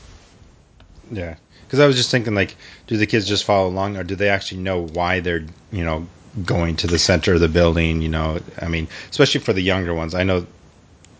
Yeah, 1.11 1.35
because 1.65 1.79
I 1.79 1.87
was 1.87 1.95
just 1.95 2.11
thinking, 2.11 2.35
like, 2.35 2.55
do 2.87 2.97
the 2.97 3.07
kids 3.07 3.27
just 3.27 3.45
follow 3.45 3.67
along, 3.67 3.97
or 3.97 4.03
do 4.03 4.15
they 4.15 4.29
actually 4.29 4.61
know 4.61 4.85
why 4.85 5.19
they're, 5.19 5.45
you 5.71 5.83
know, 5.83 6.07
going 6.43 6.75
to 6.77 6.87
the 6.87 6.99
center 6.99 7.33
of 7.33 7.39
the 7.39 7.47
building? 7.47 8.01
You 8.01 8.09
know, 8.09 8.39
I 8.59 8.67
mean, 8.67 8.87
especially 9.09 9.41
for 9.41 9.53
the 9.53 9.61
younger 9.61 9.93
ones. 9.93 10.15
I 10.15 10.23
know 10.23 10.45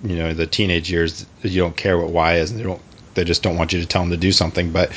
you 0.04 0.18
know 0.18 0.34
the 0.34 0.46
teenage 0.46 0.92
years 0.92 1.26
you 1.42 1.62
don't 1.62 1.76
care 1.76 1.98
what 1.98 2.10
why 2.10 2.36
is 2.36 2.52
and 2.52 2.60
they 2.60 2.64
don't 2.64 2.82
they 3.14 3.24
just 3.24 3.44
don't 3.44 3.58
want 3.58 3.74
you 3.74 3.80
to 3.80 3.86
tell 3.86 4.02
them 4.02 4.12
to 4.12 4.18
do 4.18 4.32
something. 4.32 4.72
But 4.72 4.92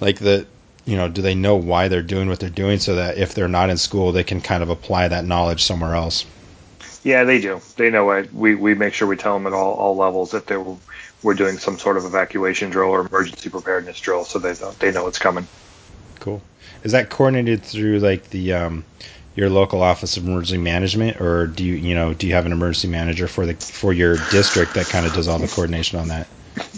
like 0.00 0.18
the 0.18 0.46
you 0.84 0.96
know 0.96 1.08
do 1.08 1.22
they 1.22 1.34
know 1.34 1.56
why 1.56 1.88
they're 1.88 2.02
doing 2.02 2.28
what 2.28 2.40
they're 2.40 2.50
doing 2.50 2.78
so 2.78 2.96
that 2.96 3.18
if 3.18 3.34
they're 3.34 3.48
not 3.48 3.70
in 3.70 3.76
school 3.76 4.12
they 4.12 4.24
can 4.24 4.40
kind 4.40 4.62
of 4.62 4.70
apply 4.70 5.08
that 5.08 5.24
knowledge 5.24 5.62
somewhere 5.62 5.94
else? 5.94 6.24
Yeah 7.02 7.24
they 7.24 7.40
do. 7.40 7.60
They 7.76 7.90
know 7.90 8.10
it. 8.12 8.32
We 8.32 8.54
we 8.54 8.74
make 8.74 8.94
sure 8.94 9.08
we 9.08 9.16
tell 9.16 9.34
them 9.34 9.46
at 9.46 9.52
all 9.52 9.74
all 9.74 9.96
levels 9.96 10.30
that 10.30 10.46
they're 10.46 10.64
we're 11.22 11.34
doing 11.34 11.58
some 11.58 11.78
sort 11.78 11.96
of 11.96 12.04
evacuation 12.04 12.70
drill 12.70 12.90
or 12.90 13.06
emergency 13.06 13.48
preparedness 13.48 14.00
drill 14.00 14.24
so 14.24 14.38
they 14.38 14.52
know 14.54 14.72
they 14.78 14.92
know 14.92 15.06
it's 15.08 15.18
coming. 15.18 15.46
Cool. 16.20 16.40
Is 16.82 16.92
that 16.92 17.10
coordinated 17.10 17.62
through 17.62 17.98
like 17.98 18.30
the 18.30 18.52
um 18.52 18.84
your 19.34 19.50
local 19.50 19.82
office 19.82 20.16
of 20.16 20.26
emergency 20.26 20.58
management, 20.58 21.20
or 21.20 21.46
do 21.46 21.64
you 21.64 21.74
you 21.74 21.94
know 21.94 22.14
do 22.14 22.26
you 22.26 22.34
have 22.34 22.46
an 22.46 22.52
emergency 22.52 22.88
manager 22.88 23.26
for 23.28 23.46
the 23.46 23.54
for 23.54 23.92
your 23.92 24.16
district 24.30 24.74
that 24.74 24.86
kind 24.86 25.06
of 25.06 25.12
does 25.12 25.28
all 25.28 25.38
the 25.38 25.48
coordination 25.48 25.98
on 25.98 26.08
that? 26.08 26.26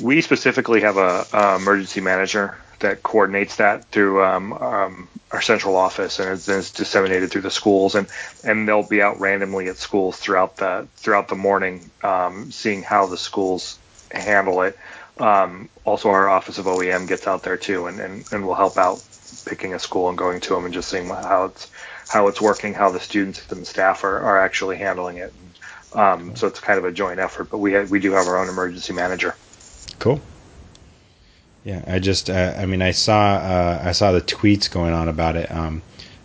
We 0.03 0.21
specifically 0.23 0.81
have 0.81 0.97
a, 0.97 1.27
a 1.33 1.57
emergency 1.57 2.01
manager 2.01 2.57
that 2.81 3.03
coordinates 3.03 3.57
that 3.57 3.85
through 3.87 4.25
um, 4.25 4.53
um, 4.53 5.09
our 5.31 5.41
central 5.41 5.77
office, 5.77 6.19
and 6.19 6.31
it's, 6.31 6.49
it's, 6.49 6.71
disseminated 6.71 7.31
through 7.31 7.43
the 7.43 7.51
schools, 7.51 7.95
and 7.95 8.07
and 8.45 8.67
they'll 8.69 8.83
be 8.83 9.03
out 9.03 9.21
randomly 9.21 9.69
at 9.69 9.77
schools 9.77 10.17
throughout 10.19 10.57
the 10.57 10.89
throughout 10.97 11.29
the 11.29 11.35
morning, 11.35 11.91
um, 12.03 12.51
seeing 12.51 12.83
how 12.83 13.07
the 13.07 13.19
schools 13.19 13.79
handle 14.11 14.63
it. 14.63 14.79
Um, 15.19 15.69
also, 15.85 16.11
our 16.11 16.29
office 16.29 16.59
of 16.59 16.67
OEM 16.67 17.09
gets 17.09 17.27
out 17.27 17.43
there 17.43 17.57
too, 17.57 17.87
and, 17.87 18.01
and, 18.01 18.25
and 18.31 18.47
will 18.47 18.55
help 18.55 18.77
out 18.77 19.03
picking 19.47 19.75
a 19.75 19.79
school 19.79 20.09
and 20.09 20.19
going 20.19 20.41
to 20.41 20.55
them 20.55 20.65
and 20.65 20.75
just 20.75 20.89
seeing 20.89 21.07
how 21.07 21.47
it's 21.47 21.71
how 22.09 22.29
it's 22.29 22.41
working, 22.41 22.75
how 22.75 22.91
the 22.91 23.01
students 23.01 23.51
and 23.51 23.67
staff 23.67 24.05
are, 24.05 24.19
are 24.21 24.39
actually 24.39 24.77
handling 24.77 25.19
it. 25.19 25.33
Um, 25.93 26.37
so 26.37 26.47
it's 26.47 26.61
kind 26.61 26.79
of 26.79 26.85
a 26.85 26.93
joint 26.93 27.19
effort, 27.19 27.51
but 27.51 27.59
we 27.59 27.73
have, 27.73 27.91
we 27.91 28.01
do 28.01 28.13
have 28.13 28.27
our 28.27 28.39
own 28.39 28.49
emergency 28.49 28.93
manager. 28.93 29.35
Cool. 29.99 30.21
Yeah, 31.65 31.83
I 31.87 31.99
just 31.99 32.31
uh, 32.31 32.55
I 32.57 32.67
mean 32.67 32.81
I 32.81 32.93
saw 32.93 33.35
uh, 33.35 33.83
I 33.83 33.91
saw 33.91 34.13
the 34.13 34.21
tweets 34.21 34.71
going 34.71 34.93
on 34.93 35.09
about 35.09 35.35
it. 35.35 35.51
Um, 35.51 35.83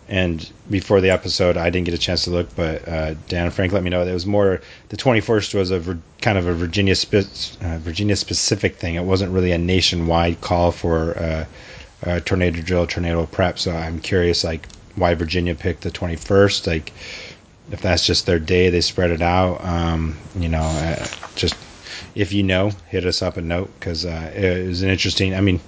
and 0.08 0.48
before 0.70 1.00
the 1.00 1.10
episode, 1.10 1.56
I 1.56 1.70
didn't 1.70 1.86
get 1.86 1.94
a 1.94 1.98
chance 1.98 2.24
to 2.24 2.30
look, 2.30 2.54
but 2.54 2.86
uh, 2.86 3.14
Dan 3.28 3.50
Frank 3.50 3.72
let 3.72 3.82
me 3.82 3.90
know 3.90 4.06
it 4.06 4.12
was 4.12 4.26
more. 4.26 4.60
The 4.90 4.96
21st 4.96 5.54
was 5.54 5.70
a 5.70 5.78
ver, 5.80 5.98
kind 6.20 6.36
of 6.38 6.46
a 6.46 6.52
Virginia 6.52 6.94
spe- 6.94 7.62
uh, 7.62 7.78
Virginia 7.78 8.14
specific 8.14 8.76
thing. 8.76 8.94
It 8.94 9.04
wasn't 9.04 9.32
really 9.32 9.52
a 9.52 9.58
nationwide 9.58 10.40
call 10.40 10.70
for 10.70 11.46
uh, 12.04 12.20
tornado 12.20 12.60
drill, 12.60 12.86
tornado 12.86 13.26
prep. 13.26 13.58
So 13.58 13.72
I'm 13.72 14.00
curious, 14.00 14.44
like 14.44 14.68
why 14.96 15.14
Virginia 15.14 15.54
picked 15.54 15.82
the 15.82 15.90
21st. 15.90 16.66
Like 16.66 16.92
if 17.70 17.80
that's 17.80 18.06
just 18.06 18.26
their 18.26 18.38
day, 18.38 18.70
they 18.70 18.80
spread 18.80 19.10
it 19.10 19.22
out. 19.22 19.64
Um, 19.64 20.16
you 20.36 20.48
know, 20.48 20.62
uh, 20.62 21.06
just 21.34 21.56
if 22.14 22.32
you 22.32 22.42
know, 22.42 22.70
hit 22.88 23.06
us 23.06 23.22
up 23.22 23.36
a 23.36 23.42
note 23.42 23.70
because 23.78 24.04
uh, 24.04 24.32
it 24.34 24.66
was 24.66 24.82
an 24.82 24.90
interesting. 24.90 25.34
I 25.34 25.40
mean, 25.40 25.60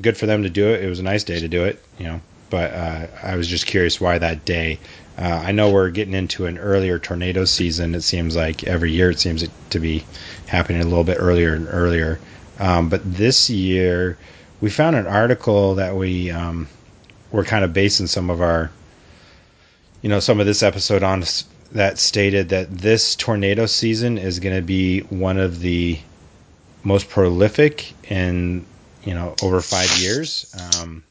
good 0.00 0.16
for 0.16 0.26
them 0.26 0.42
to 0.42 0.50
do 0.50 0.68
it. 0.68 0.82
It 0.82 0.88
was 0.88 1.00
a 1.00 1.04
nice 1.04 1.24
day 1.24 1.40
to 1.40 1.48
do 1.48 1.64
it. 1.64 1.82
You 1.98 2.04
know, 2.06 2.20
but 2.50 2.72
uh, 2.72 3.06
I 3.22 3.36
was 3.36 3.48
just 3.48 3.66
curious 3.66 4.00
why 4.00 4.18
that 4.18 4.44
day. 4.44 4.78
Uh, 5.16 5.42
I 5.46 5.52
know 5.52 5.70
we're 5.70 5.90
getting 5.90 6.14
into 6.14 6.46
an 6.46 6.58
earlier 6.58 6.98
tornado 6.98 7.44
season. 7.44 7.94
It 7.94 8.02
seems 8.02 8.34
like 8.34 8.64
every 8.64 8.90
year 8.90 9.10
it 9.10 9.20
seems 9.20 9.46
to 9.70 9.78
be 9.78 10.04
happening 10.46 10.82
a 10.82 10.84
little 10.84 11.04
bit 11.04 11.18
earlier 11.20 11.54
and 11.54 11.68
earlier. 11.70 12.18
Um, 12.58 12.88
but 12.88 13.00
this 13.04 13.48
year, 13.48 14.18
we 14.60 14.70
found 14.70 14.96
an 14.96 15.06
article 15.06 15.76
that 15.76 15.94
we 15.96 16.30
um, 16.30 16.68
were 17.34 17.44
kind 17.44 17.64
of 17.64 17.72
basing 17.72 18.06
some 18.06 18.30
of 18.30 18.40
our, 18.40 18.70
you 20.02 20.08
know, 20.08 20.20
some 20.20 20.38
of 20.38 20.46
this 20.46 20.62
episode 20.62 21.02
on 21.02 21.24
that 21.72 21.98
stated 21.98 22.50
that 22.50 22.70
this 22.70 23.16
tornado 23.16 23.66
season 23.66 24.18
is 24.18 24.38
going 24.38 24.54
to 24.54 24.62
be 24.62 25.00
one 25.00 25.36
of 25.36 25.58
the 25.58 25.98
most 26.84 27.08
prolific 27.10 27.92
in 28.08 28.64
you 29.02 29.12
know 29.12 29.34
over 29.42 29.60
five 29.60 29.90
years. 29.98 30.54
Um, 30.78 31.02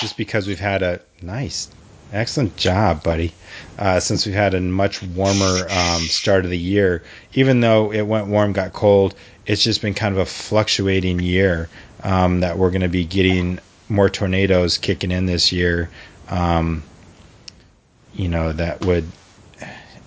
just 0.00 0.16
because 0.16 0.46
we've 0.46 0.58
had 0.58 0.82
a 0.82 1.02
nice, 1.20 1.68
excellent 2.14 2.56
job, 2.56 3.02
buddy. 3.02 3.34
Uh, 3.78 4.00
since 4.00 4.24
we've 4.24 4.34
had 4.34 4.54
a 4.54 4.60
much 4.62 5.02
warmer 5.02 5.66
um, 5.68 6.00
start 6.00 6.46
of 6.46 6.50
the 6.50 6.58
year, 6.58 7.02
even 7.34 7.60
though 7.60 7.92
it 7.92 8.02
went 8.02 8.28
warm, 8.28 8.54
got 8.54 8.72
cold, 8.72 9.14
it's 9.44 9.62
just 9.62 9.82
been 9.82 9.92
kind 9.92 10.14
of 10.14 10.18
a 10.18 10.26
fluctuating 10.26 11.20
year 11.20 11.68
um, 12.04 12.40
that 12.40 12.56
we're 12.56 12.70
going 12.70 12.80
to 12.80 12.88
be 12.88 13.04
getting 13.04 13.58
more 13.88 14.08
tornadoes 14.08 14.78
kicking 14.78 15.10
in 15.10 15.26
this 15.26 15.52
year. 15.52 15.90
Um, 16.28 16.82
you 18.14 18.28
know 18.28 18.52
that 18.52 18.84
would 18.84 19.04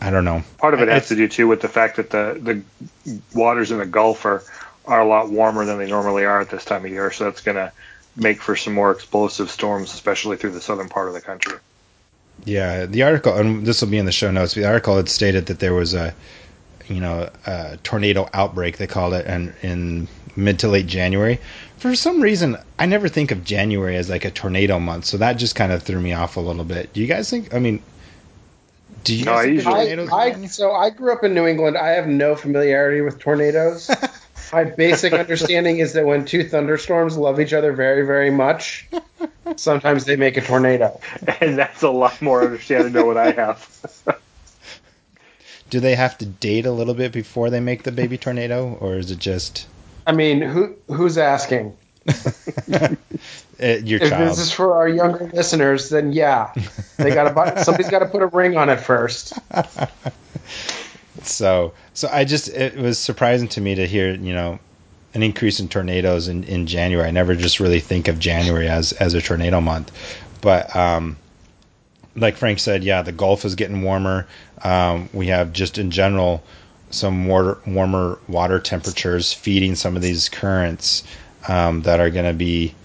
I 0.01 0.09
don't 0.09 0.25
know. 0.25 0.43
Part 0.57 0.73
of 0.73 0.81
it 0.81 0.88
has 0.88 1.09
to 1.09 1.15
do 1.15 1.27
too 1.27 1.47
with 1.47 1.61
the 1.61 1.69
fact 1.69 1.97
that 1.97 2.09
the 2.09 2.63
the 3.05 3.21
waters 3.33 3.71
in 3.71 3.77
the 3.77 3.85
Gulf 3.85 4.25
are 4.25 4.43
are 4.85 5.01
a 5.01 5.07
lot 5.07 5.29
warmer 5.29 5.63
than 5.63 5.77
they 5.77 5.88
normally 5.88 6.25
are 6.25 6.41
at 6.41 6.50
this 6.50 6.65
time 6.65 6.83
of 6.83 6.91
year, 6.91 7.11
so 7.11 7.25
that's 7.25 7.41
going 7.41 7.55
to 7.55 7.71
make 8.15 8.41
for 8.41 8.55
some 8.55 8.73
more 8.73 8.91
explosive 8.91 9.50
storms, 9.50 9.93
especially 9.93 10.38
through 10.38 10.51
the 10.51 10.61
southern 10.61 10.89
part 10.89 11.07
of 11.07 11.13
the 11.13 11.21
country. 11.21 11.57
Yeah, 12.45 12.88
the 12.88 13.03
article, 13.03 13.35
and 13.35 13.65
this 13.65 13.81
will 13.81 13.89
be 13.89 14.00
in 14.00 14.05
the 14.05 14.11
show 14.11 14.31
notes. 14.31 14.55
The 14.55 14.65
article 14.65 14.97
had 14.97 15.07
stated 15.07 15.45
that 15.45 15.59
there 15.59 15.75
was 15.75 15.93
a, 15.93 16.15
you 16.88 17.00
know, 17.00 17.29
a 17.45 17.77
tornado 17.83 18.27
outbreak. 18.33 18.77
They 18.77 18.88
called 18.88 19.13
it, 19.13 19.27
and 19.27 19.53
in 19.61 20.07
mid 20.35 20.59
to 20.59 20.67
late 20.67 20.88
January. 20.88 21.39
For 21.81 21.95
some 21.95 22.21
reason, 22.21 22.57
I 22.77 22.85
never 22.85 23.07
think 23.07 23.31
of 23.31 23.43
January 23.43 23.95
as 23.95 24.07
like 24.07 24.23
a 24.23 24.29
tornado 24.29 24.79
month, 24.79 25.05
so 25.05 25.17
that 25.17 25.33
just 25.33 25.55
kind 25.55 25.71
of 25.71 25.81
threw 25.81 26.00
me 26.00 26.13
off 26.13 26.38
a 26.38 26.39
little 26.39 26.63
bit. 26.63 26.93
Do 26.93 27.01
you 27.01 27.07
guys 27.07 27.27
think? 27.27 27.55
I 27.55 27.57
mean, 27.57 27.81
do 29.03 29.15
you? 29.15 29.25
No, 29.25 29.33
I, 29.33 29.43
usually, 29.45 29.91
I, 29.91 30.15
I, 30.15 30.45
so 30.45 30.73
I 30.73 30.91
grew 30.91 31.11
up 31.11 31.23
in 31.23 31.33
New 31.33 31.47
England. 31.47 31.79
I 31.79 31.93
have 31.93 32.05
no 32.05 32.35
familiarity 32.35 33.01
with 33.01 33.17
tornadoes. 33.17 33.89
My 34.53 34.65
basic 34.65 35.13
understanding 35.13 35.79
is 35.79 35.93
that 35.93 36.05
when 36.05 36.23
two 36.23 36.47
thunderstorms 36.47 37.17
love 37.17 37.39
each 37.39 37.51
other 37.51 37.73
very, 37.73 38.05
very 38.05 38.29
much, 38.29 38.88
sometimes 39.55 40.05
they 40.05 40.17
make 40.17 40.38
a 40.38 40.41
tornado. 40.41 41.01
And 41.39 41.57
that's 41.57 41.81
a 41.81 41.89
lot 41.89 42.21
more 42.21 42.43
understanding 42.43 42.93
than 42.93 43.07
what 43.07 43.17
I 43.17 43.31
have. 43.31 43.97
Do 45.71 45.79
they 45.79 45.95
have 45.95 46.15
to 46.19 46.27
date 46.27 46.67
a 46.67 46.71
little 46.71 46.93
bit 46.93 47.11
before 47.11 47.50
they 47.50 47.59
make 47.59 47.81
the 47.81 47.91
baby 47.91 48.19
tornado, 48.19 48.77
or 48.79 48.97
is 48.97 49.09
it 49.09 49.17
just? 49.17 49.65
I 50.08 50.12
mean, 50.12 50.41
who 50.41 50.75
who's 50.88 51.17
asking? 51.17 51.77
Your 53.60 54.01
if 54.01 54.10
child. 54.10 54.29
this 54.29 54.39
is 54.39 54.51
for 54.51 54.74
our 54.75 54.89
younger 54.89 55.29
listeners, 55.34 55.89
then 55.89 56.12
yeah, 56.12 56.51
they 56.98 57.13
got 57.13 57.34
to 57.34 57.63
somebody's 57.63 57.91
got 57.91 58.00
to 58.00 58.08
put 58.08 58.24
a 58.24 58.27
ring 58.27 58.58
on 58.58 58.70
it 58.70 58.77
first. 58.77 59.34
so, 61.22 61.74
so 61.93 62.10
I 62.12 62.25
just 62.25 62.50
it 62.50 62.75
was 62.75 62.98
surprising 62.98 63.48
to 63.50 63.62
me 63.62 63.75
to 63.75 63.86
hear 63.86 64.15
you 64.15 64.34
know 64.34 64.60
an 65.13 65.22
increase 65.22 65.60
in 65.60 65.67
tornadoes 65.67 66.27
in, 66.27 66.43
in 66.46 66.65
January. 66.65 67.08
I 67.08 67.12
never 67.12 67.36
just 67.36 67.60
really 67.60 67.79
think 67.79 68.08
of 68.08 68.17
January 68.17 68.67
as 68.67 68.93
as 68.93 69.13
a 69.13 69.22
tornado 69.22 69.62
month, 69.62 69.91
but 70.41 70.75
um, 70.75 71.17
like 72.15 72.38
Frank 72.38 72.60
said, 72.60 72.84
yeah, 72.84 73.03
the 73.03 73.12
Gulf 73.12 73.46
is 73.46 73.55
getting 73.55 73.84
warmer. 73.84 74.27
Um, 74.63 75.10
we 75.13 75.27
have 75.27 75.53
just 75.53 75.77
in 75.77 75.91
general 75.91 76.43
some 76.91 77.27
water, 77.27 77.57
warmer 77.65 78.19
water 78.27 78.60
temperatures 78.60 79.33
feeding 79.33 79.75
some 79.75 79.95
of 79.95 80.01
these 80.01 80.29
currents 80.29 81.03
um, 81.48 81.81
that 81.81 82.00
are 82.00 82.10
going 82.10 82.25
to 82.25 82.33
be 82.33 82.75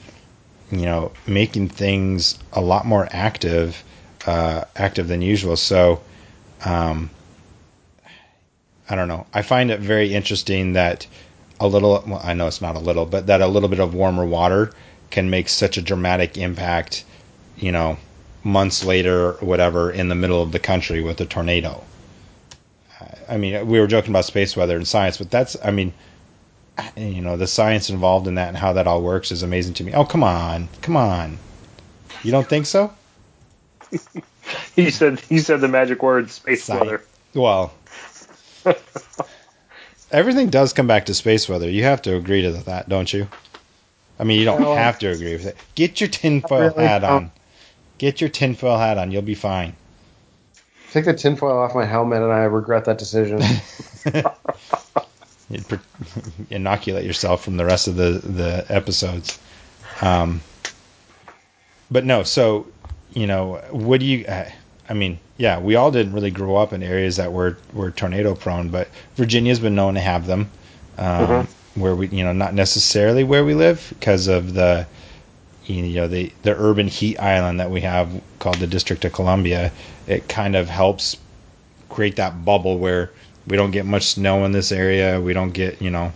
you 0.70 0.84
know, 0.84 1.12
making 1.26 1.68
things 1.68 2.38
a 2.52 2.60
lot 2.60 2.84
more 2.86 3.08
active, 3.10 3.82
uh, 4.26 4.64
active 4.74 5.08
than 5.08 5.22
usual. 5.22 5.56
So, 5.56 6.00
um, 6.64 7.10
I 8.88 8.94
don't 8.94 9.08
know. 9.08 9.26
I 9.32 9.42
find 9.42 9.70
it 9.70 9.80
very 9.80 10.14
interesting 10.14 10.72
that 10.74 11.06
a 11.60 11.66
little, 11.66 12.02
well, 12.06 12.20
I 12.22 12.34
know 12.34 12.46
it's 12.46 12.60
not 12.60 12.76
a 12.76 12.80
little, 12.80 13.06
but 13.06 13.26
that 13.26 13.40
a 13.40 13.46
little 13.46 13.68
bit 13.68 13.80
of 13.80 13.94
warmer 13.94 14.24
water 14.24 14.72
can 15.10 15.30
make 15.30 15.48
such 15.48 15.76
a 15.76 15.82
dramatic 15.82 16.36
impact, 16.36 17.04
you 17.56 17.72
know, 17.72 17.96
months 18.44 18.84
later 18.84 19.32
or 19.32 19.46
whatever 19.46 19.90
in 19.90 20.08
the 20.08 20.14
middle 20.14 20.42
of 20.42 20.52
the 20.52 20.58
country 20.58 21.00
with 21.00 21.20
a 21.20 21.26
tornado. 21.26 21.82
I 23.28 23.36
mean, 23.36 23.66
we 23.66 23.80
were 23.80 23.86
joking 23.86 24.10
about 24.10 24.24
space 24.24 24.56
weather 24.56 24.76
and 24.76 24.86
science, 24.86 25.18
but 25.18 25.30
that's, 25.30 25.56
I 25.62 25.70
mean, 25.70 25.92
you 26.96 27.22
know 27.22 27.36
the 27.36 27.46
science 27.46 27.90
involved 27.90 28.26
in 28.26 28.34
that 28.34 28.48
and 28.48 28.56
how 28.56 28.74
that 28.74 28.86
all 28.86 29.02
works 29.02 29.32
is 29.32 29.42
amazing 29.42 29.74
to 29.74 29.84
me. 29.84 29.92
Oh 29.94 30.04
come 30.04 30.22
on, 30.22 30.68
come 30.82 30.96
on, 30.96 31.38
you 32.22 32.30
don't 32.30 32.46
think 32.46 32.66
so? 32.66 32.92
he 34.74 34.90
said 34.90 35.20
he 35.20 35.38
said 35.38 35.60
the 35.60 35.68
magic 35.68 36.02
word 36.02 36.30
space 36.30 36.68
Sci- 36.68 36.78
weather. 36.78 37.02
Well, 37.34 37.72
everything 40.10 40.50
does 40.50 40.72
come 40.72 40.86
back 40.86 41.06
to 41.06 41.14
space 41.14 41.48
weather. 41.48 41.68
You 41.68 41.84
have 41.84 42.02
to 42.02 42.16
agree 42.16 42.42
to 42.42 42.52
that, 42.52 42.88
don't 42.88 43.12
you? 43.12 43.28
I 44.18 44.24
mean, 44.24 44.38
you 44.38 44.46
don't 44.46 44.76
have 44.76 44.98
to 45.00 45.08
agree 45.08 45.32
with 45.32 45.46
it. 45.46 45.56
Get 45.74 46.00
your 46.00 46.08
tinfoil 46.08 46.70
really 46.70 46.84
hat 46.86 47.04
on. 47.04 47.30
Get 47.98 48.20
your 48.20 48.30
tinfoil 48.30 48.78
hat 48.78 48.96
on. 48.96 49.10
You'll 49.10 49.22
be 49.22 49.34
fine. 49.34 49.76
Take 50.96 51.04
the 51.04 51.12
tinfoil 51.12 51.58
off 51.58 51.74
my 51.74 51.84
helmet, 51.84 52.22
and 52.22 52.32
I 52.32 52.44
regret 52.44 52.86
that 52.86 52.96
decision. 52.96 53.42
You 55.50 55.62
inoculate 56.50 57.04
yourself 57.04 57.44
from 57.44 57.58
the 57.58 57.66
rest 57.66 57.86
of 57.86 57.96
the 57.96 58.12
the 58.24 58.64
episodes. 58.68 59.38
Um, 60.00 60.40
but 61.90 62.06
no, 62.06 62.22
so 62.22 62.66
you 63.12 63.26
know, 63.26 63.62
what 63.70 64.00
do 64.00 64.06
you? 64.06 64.24
Uh, 64.24 64.48
I 64.88 64.94
mean, 64.94 65.20
yeah, 65.36 65.60
we 65.60 65.76
all 65.76 65.90
didn't 65.90 66.14
really 66.14 66.30
grow 66.30 66.56
up 66.56 66.72
in 66.72 66.82
areas 66.82 67.18
that 67.18 67.30
were 67.30 67.58
were 67.74 67.90
tornado 67.90 68.34
prone, 68.34 68.70
but 68.70 68.88
Virginia's 69.16 69.60
been 69.60 69.74
known 69.74 69.94
to 69.94 70.00
have 70.00 70.26
them. 70.26 70.50
Um, 70.96 71.26
mm-hmm. 71.26 71.80
Where 71.80 71.94
we, 71.94 72.08
you 72.08 72.24
know, 72.24 72.32
not 72.32 72.54
necessarily 72.54 73.22
where 73.22 73.44
we 73.44 73.52
live 73.52 73.86
because 73.90 74.28
of 74.28 74.54
the, 74.54 74.86
you 75.66 76.00
know, 76.00 76.08
the 76.08 76.32
the 76.42 76.54
urban 76.56 76.88
heat 76.88 77.18
island 77.18 77.60
that 77.60 77.70
we 77.70 77.80
have 77.82 78.08
called 78.38 78.56
the 78.56 78.66
District 78.66 79.04
of 79.04 79.12
Columbia. 79.12 79.72
It 80.06 80.28
kind 80.28 80.56
of 80.56 80.68
helps 80.68 81.16
create 81.88 82.16
that 82.16 82.44
bubble 82.44 82.78
where 82.78 83.10
we 83.46 83.56
don't 83.56 83.70
get 83.70 83.86
much 83.86 84.04
snow 84.04 84.44
in 84.44 84.52
this 84.52 84.72
area. 84.72 85.20
We 85.20 85.32
don't 85.32 85.52
get, 85.52 85.80
you 85.80 85.90
know, 85.90 86.12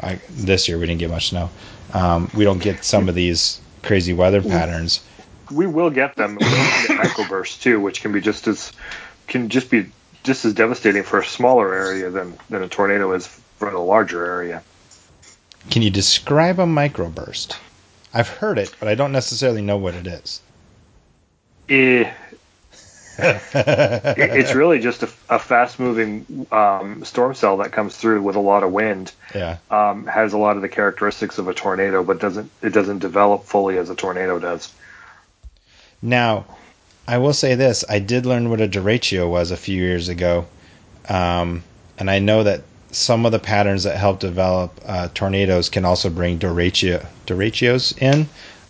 I, 0.00 0.20
this 0.30 0.68
year 0.68 0.78
we 0.78 0.86
didn't 0.86 1.00
get 1.00 1.10
much 1.10 1.30
snow. 1.30 1.50
Um, 1.94 2.30
we 2.34 2.44
don't 2.44 2.60
get 2.60 2.84
some 2.84 3.08
of 3.08 3.14
these 3.14 3.60
crazy 3.82 4.12
weather 4.12 4.42
patterns. 4.42 5.00
We 5.50 5.66
will 5.66 5.90
get 5.90 6.16
them. 6.16 6.36
We 6.40 6.44
will 6.44 6.86
get 6.88 6.98
microbursts 6.98 7.60
too, 7.60 7.80
which 7.80 8.02
can 8.02 8.12
be 8.12 8.20
just 8.20 8.46
as 8.46 8.72
can 9.26 9.48
just 9.48 9.70
be 9.70 9.86
just 10.24 10.44
as 10.44 10.54
devastating 10.54 11.02
for 11.02 11.20
a 11.20 11.24
smaller 11.24 11.72
area 11.72 12.10
than 12.10 12.36
than 12.50 12.62
a 12.62 12.68
tornado 12.68 13.12
is 13.12 13.26
for 13.58 13.68
a 13.68 13.80
larger 13.80 14.26
area. 14.26 14.62
Can 15.70 15.82
you 15.82 15.90
describe 15.90 16.58
a 16.58 16.66
microburst? 16.66 17.56
I've 18.16 18.28
heard 18.28 18.58
it, 18.58 18.74
but 18.80 18.88
I 18.88 18.94
don't 18.94 19.12
necessarily 19.12 19.60
know 19.60 19.76
what 19.76 19.94
it 19.94 20.06
is. 20.06 20.40
Eh, 21.68 22.10
it's 23.18 24.54
really 24.54 24.78
just 24.78 25.02
a, 25.02 25.10
a 25.28 25.38
fast-moving 25.38 26.46
um, 26.50 27.04
storm 27.04 27.34
cell 27.34 27.58
that 27.58 27.72
comes 27.72 27.94
through 27.94 28.22
with 28.22 28.34
a 28.34 28.40
lot 28.40 28.62
of 28.62 28.72
wind. 28.72 29.12
Yeah, 29.34 29.58
um, 29.70 30.06
has 30.06 30.32
a 30.32 30.38
lot 30.38 30.56
of 30.56 30.62
the 30.62 30.68
characteristics 30.70 31.36
of 31.36 31.46
a 31.48 31.52
tornado, 31.52 32.02
but 32.02 32.18
doesn't 32.18 32.50
it 32.62 32.70
doesn't 32.70 33.00
develop 33.00 33.44
fully 33.44 33.76
as 33.76 33.90
a 33.90 33.94
tornado 33.94 34.38
does. 34.38 34.72
Now, 36.00 36.46
I 37.06 37.18
will 37.18 37.34
say 37.34 37.54
this: 37.54 37.84
I 37.86 37.98
did 37.98 38.24
learn 38.24 38.48
what 38.48 38.62
a 38.62 38.68
derecho 38.68 39.28
was 39.28 39.50
a 39.50 39.58
few 39.58 39.76
years 39.76 40.08
ago, 40.08 40.46
um, 41.10 41.62
and 41.98 42.10
I 42.10 42.18
know 42.20 42.44
that 42.44 42.62
some 42.90 43.26
of 43.26 43.32
the 43.32 43.38
patterns 43.38 43.84
that 43.84 43.96
help 43.96 44.20
develop 44.20 44.80
uh, 44.86 45.08
tornadoes 45.14 45.68
can 45.68 45.84
also 45.84 46.08
bring 46.10 46.38
derecho, 46.38 47.04
derechos 47.26 47.96
in. 48.00 48.28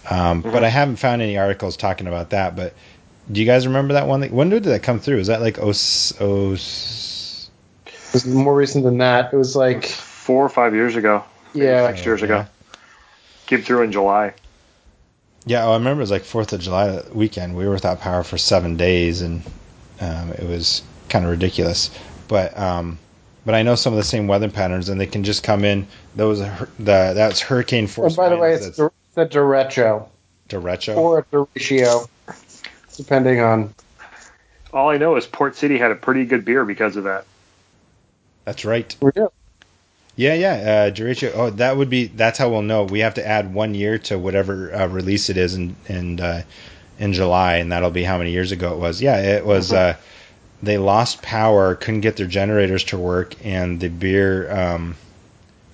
Um, 0.09 0.43
mm-hmm. 0.43 0.51
But 0.51 0.65
I 0.65 0.69
haven't 0.69 0.97
found 0.97 1.23
any 1.23 1.37
articles 1.37 1.77
talking 1.77 2.07
about 2.07 2.31
that. 2.31 2.57
But 2.57 2.75
do 3.31 3.41
you 3.41 3.47
guys 3.47 3.67
remember 3.67 3.95
that 3.95 4.07
one? 4.07 4.23
When 4.23 4.51
did 4.51 4.65
that 4.65 4.83
come 4.83 5.01
through? 5.01 5.19
Is 5.19 5.27
that 5.27 5.41
like 5.41 5.59
oh, 5.59 5.73
oh 6.21 6.53
It 6.53 8.13
was 8.13 8.27
more 8.27 8.55
recent 8.55 8.85
than 8.85 8.99
that. 8.99 9.33
It 9.33 9.37
was 9.37 9.57
like 9.57 9.85
four 9.87 10.45
or 10.45 10.49
five 10.49 10.75
years 10.75 10.97
ago. 10.97 11.25
Yeah, 11.55 11.89
six 11.89 12.05
years 12.05 12.23
ago. 12.23 12.47
Came 13.47 13.63
through 13.63 13.83
in 13.83 13.93
July. 13.93 14.35
Yeah, 15.45 15.65
oh, 15.65 15.71
I 15.71 15.75
remember 15.75 16.01
it 16.01 16.03
was 16.03 16.11
like 16.11 16.25
Fourth 16.25 16.53
of 16.53 16.61
July 16.61 17.03
weekend. 17.13 17.57
We 17.57 17.67
were 17.67 17.75
without 17.75 18.01
power 18.01 18.25
for 18.25 18.37
seven 18.37 18.77
days, 18.77 19.23
and 19.23 19.43
um, 20.01 20.33
it 20.33 20.49
was 20.49 20.83
kind 21.09 21.25
of 21.25 21.31
ridiculous. 21.31 21.91
But 22.27 22.59
um, 22.59 22.99
but 23.47 23.55
I 23.55 23.63
know 23.63 23.77
some 23.77 23.93
of 23.93 23.97
the 23.97 24.03
same 24.03 24.27
weather 24.27 24.51
patterns, 24.51 24.89
and 24.91 25.01
they 25.01 25.07
can 25.07 25.23
just 25.23 25.45
come 25.45 25.65
in. 25.65 25.87
Those 26.17 26.41
the 26.41 26.67
that's 26.79 27.41
hurricane 27.41 27.87
force. 27.87 28.13
And 28.13 28.17
by 28.17 28.29
the 28.29 28.37
way, 28.37 28.53
it's 28.53 28.77
the, 28.77 28.91
the 29.15 29.25
derecho. 29.25 30.09
Derecho 30.49 30.97
or 30.97 31.21
a 31.21 31.25
derecho, 31.25 32.09
depending 32.97 33.41
on. 33.41 33.73
All 34.73 34.91
I 34.91 34.99
know 34.99 35.17
is 35.17 35.27
Port 35.27 35.57
City 35.57 35.79
had 35.79 35.93
a 35.93 35.95
pretty 35.95 36.27
good 36.27 36.45
beer 36.45 36.65
because 36.65 36.97
of 36.97 37.05
that. 37.05 37.25
That's 38.45 38.65
right. 38.65 38.95
Yeah. 39.15 39.29
Yeah, 40.17 40.35
yeah, 40.35 40.53
uh, 40.53 40.91
derecho. 40.91 41.31
Oh, 41.35 41.51
that 41.51 41.77
would 41.77 41.91
be. 41.91 42.07
That's 42.07 42.39
how 42.39 42.49
we'll 42.49 42.63
know. 42.63 42.85
We 42.85 43.01
have 43.01 43.15
to 43.15 43.27
add 43.27 43.55
one 43.55 43.75
year 43.75 43.99
to 43.99 44.19
whatever 44.19 44.75
uh, 44.75 44.87
release 44.89 45.29
it 45.31 45.37
is 45.37 45.55
in 45.55 45.77
in 45.89 46.21
uh, 46.21 46.43
in 46.99 47.13
July, 47.13 47.57
and 47.57 47.71
that'll 47.71 47.91
be 47.91 48.03
how 48.03 48.19
many 48.19 48.33
years 48.33 48.51
ago 48.51 48.73
it 48.73 48.79
was. 48.79 49.01
Yeah, 49.01 49.19
it 49.19 49.47
was. 49.47 49.71
Mm-hmm. 49.71 49.99
Uh, 49.99 50.03
they 50.63 50.79
lost 50.79 51.23
power, 51.23 51.75
couldn't 51.75 52.01
get 52.01 52.17
their 52.17 52.27
generators 52.27 52.85
to 52.85 52.99
work, 52.99 53.35
and 53.45 53.79
the 53.81 53.89
beer 53.89 54.51
um, 54.51 54.97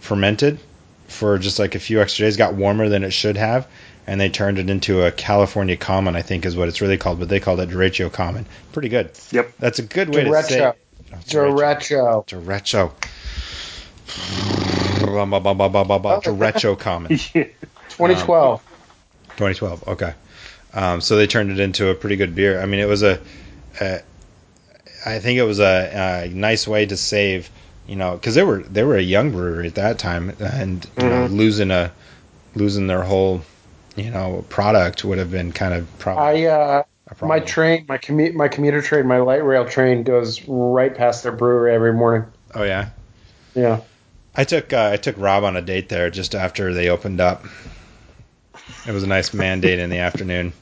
fermented 0.00 0.58
for 1.08 1.38
just 1.38 1.58
like 1.58 1.74
a 1.74 1.78
few 1.78 2.00
extra 2.00 2.26
days, 2.26 2.36
got 2.36 2.54
warmer 2.54 2.88
than 2.88 3.04
it 3.04 3.12
should 3.12 3.36
have, 3.36 3.66
and 4.06 4.20
they 4.20 4.28
turned 4.28 4.58
it 4.58 4.70
into 4.70 5.04
a 5.04 5.12
California 5.12 5.76
Common, 5.76 6.16
I 6.16 6.22
think 6.22 6.44
is 6.44 6.56
what 6.56 6.68
it's 6.68 6.80
really 6.80 6.96
called, 6.98 7.18
but 7.18 7.28
they 7.28 7.40
called 7.40 7.60
it 7.60 7.68
Derecho 7.68 8.12
Common. 8.12 8.46
Pretty 8.72 8.88
good. 8.88 9.10
Yep. 9.30 9.52
That's 9.58 9.78
a 9.78 9.82
good 9.82 10.14
way 10.14 10.24
Derecho. 10.24 10.46
to 10.48 10.52
say. 10.52 10.64
Oh, 10.64 11.16
Derecho. 11.26 12.26
Derecho. 12.26 12.92
Derecho 16.22 16.78
Common. 16.78 17.10
2012. 17.18 18.58
Um, 18.58 18.66
2012. 19.36 19.88
Okay. 19.88 20.14
Um, 20.74 21.00
so 21.00 21.16
they 21.16 21.26
turned 21.26 21.50
it 21.50 21.60
into 21.60 21.88
a 21.88 21.94
pretty 21.94 22.16
good 22.16 22.34
beer. 22.34 22.60
I 22.60 22.66
mean, 22.66 22.80
it 22.80 22.88
was 22.88 23.02
a, 23.02 23.20
a 23.80 24.00
I 25.04 25.18
think 25.18 25.38
it 25.38 25.44
was 25.44 25.60
a, 25.60 26.24
a, 26.24 26.28
nice 26.28 26.66
way 26.66 26.86
to 26.86 26.96
save, 26.96 27.50
you 27.86 27.96
know, 27.96 28.12
because 28.12 28.34
they 28.34 28.42
were 28.42 28.62
they 28.62 28.84
were 28.84 28.96
a 28.96 29.02
young 29.02 29.32
brewery 29.32 29.66
at 29.66 29.74
that 29.76 29.98
time, 29.98 30.30
and 30.40 30.84
you 30.84 30.90
mm-hmm. 31.02 31.08
know, 31.08 31.26
losing 31.26 31.70
a 31.70 31.92
losing 32.54 32.86
their 32.86 33.02
whole, 33.02 33.42
you 33.96 34.10
know, 34.10 34.44
product 34.48 35.04
would 35.04 35.18
have 35.18 35.30
been 35.30 35.52
kind 35.52 35.74
of 35.74 35.86
probably. 35.98 36.48
I 36.48 36.52
uh, 36.52 36.82
my 37.20 37.40
train, 37.40 37.84
my 37.88 37.98
commute, 37.98 38.34
my 38.34 38.48
commuter 38.48 38.80
train, 38.80 39.06
my 39.06 39.18
light 39.18 39.44
rail 39.44 39.68
train 39.68 40.02
goes 40.02 40.46
right 40.46 40.94
past 40.94 41.22
their 41.22 41.32
brewery 41.32 41.74
every 41.74 41.92
morning. 41.92 42.28
Oh 42.54 42.62
yeah. 42.62 42.90
Yeah. 43.54 43.80
I 44.34 44.44
took 44.44 44.72
uh, 44.72 44.90
I 44.92 44.96
took 44.96 45.18
Rob 45.18 45.44
on 45.44 45.56
a 45.56 45.62
date 45.62 45.88
there 45.88 46.10
just 46.10 46.34
after 46.34 46.72
they 46.72 46.88
opened 46.88 47.20
up. 47.20 47.44
It 48.86 48.92
was 48.92 49.02
a 49.02 49.06
nice 49.06 49.34
mandate 49.34 49.78
in 49.78 49.90
the 49.90 49.98
afternoon. 49.98 50.52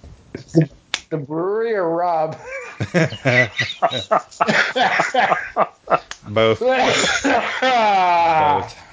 The 1.10 1.16
brewery 1.16 1.74
or 1.74 1.90
Rob? 1.90 2.38
Both. 6.28 6.60
Both. 6.60 8.78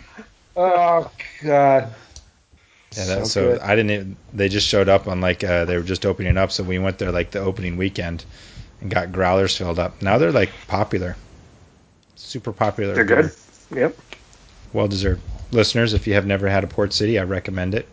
Oh 0.60 1.12
God. 1.44 1.94
Yeah, 2.96 3.06
that, 3.06 3.18
so, 3.18 3.24
so 3.26 3.60
I 3.62 3.76
didn't. 3.76 3.92
Even, 3.92 4.18
they 4.34 4.50
just 4.50 4.68
showed 4.68 4.90
up 4.90 5.08
on 5.08 5.22
like 5.22 5.44
uh, 5.44 5.66
they 5.66 5.78
were 5.78 5.84
just 5.84 6.04
opening 6.04 6.36
up, 6.36 6.52
so 6.52 6.64
we 6.64 6.80
went 6.80 6.98
there 6.98 7.12
like 7.12 7.30
the 7.30 7.40
opening 7.40 7.78
weekend 7.78 8.26
and 8.82 8.90
got 8.90 9.12
growlers 9.12 9.56
filled 9.56 9.78
up. 9.78 10.02
Now 10.02 10.18
they're 10.18 10.32
like 10.32 10.50
popular, 10.68 11.16
super 12.16 12.52
popular. 12.52 12.96
They're 12.96 13.04
good. 13.04 13.32
Yep. 13.76 13.96
Well 14.74 14.88
deserved. 14.88 15.22
Listeners, 15.52 15.94
if 15.94 16.08
you 16.08 16.16
have 16.16 16.26
never 16.26 16.50
had 16.50 16.64
a 16.64 16.68
Port 16.68 16.92
City, 16.92 17.20
I 17.20 17.24
recommend 17.24 17.76
it. 17.76 17.88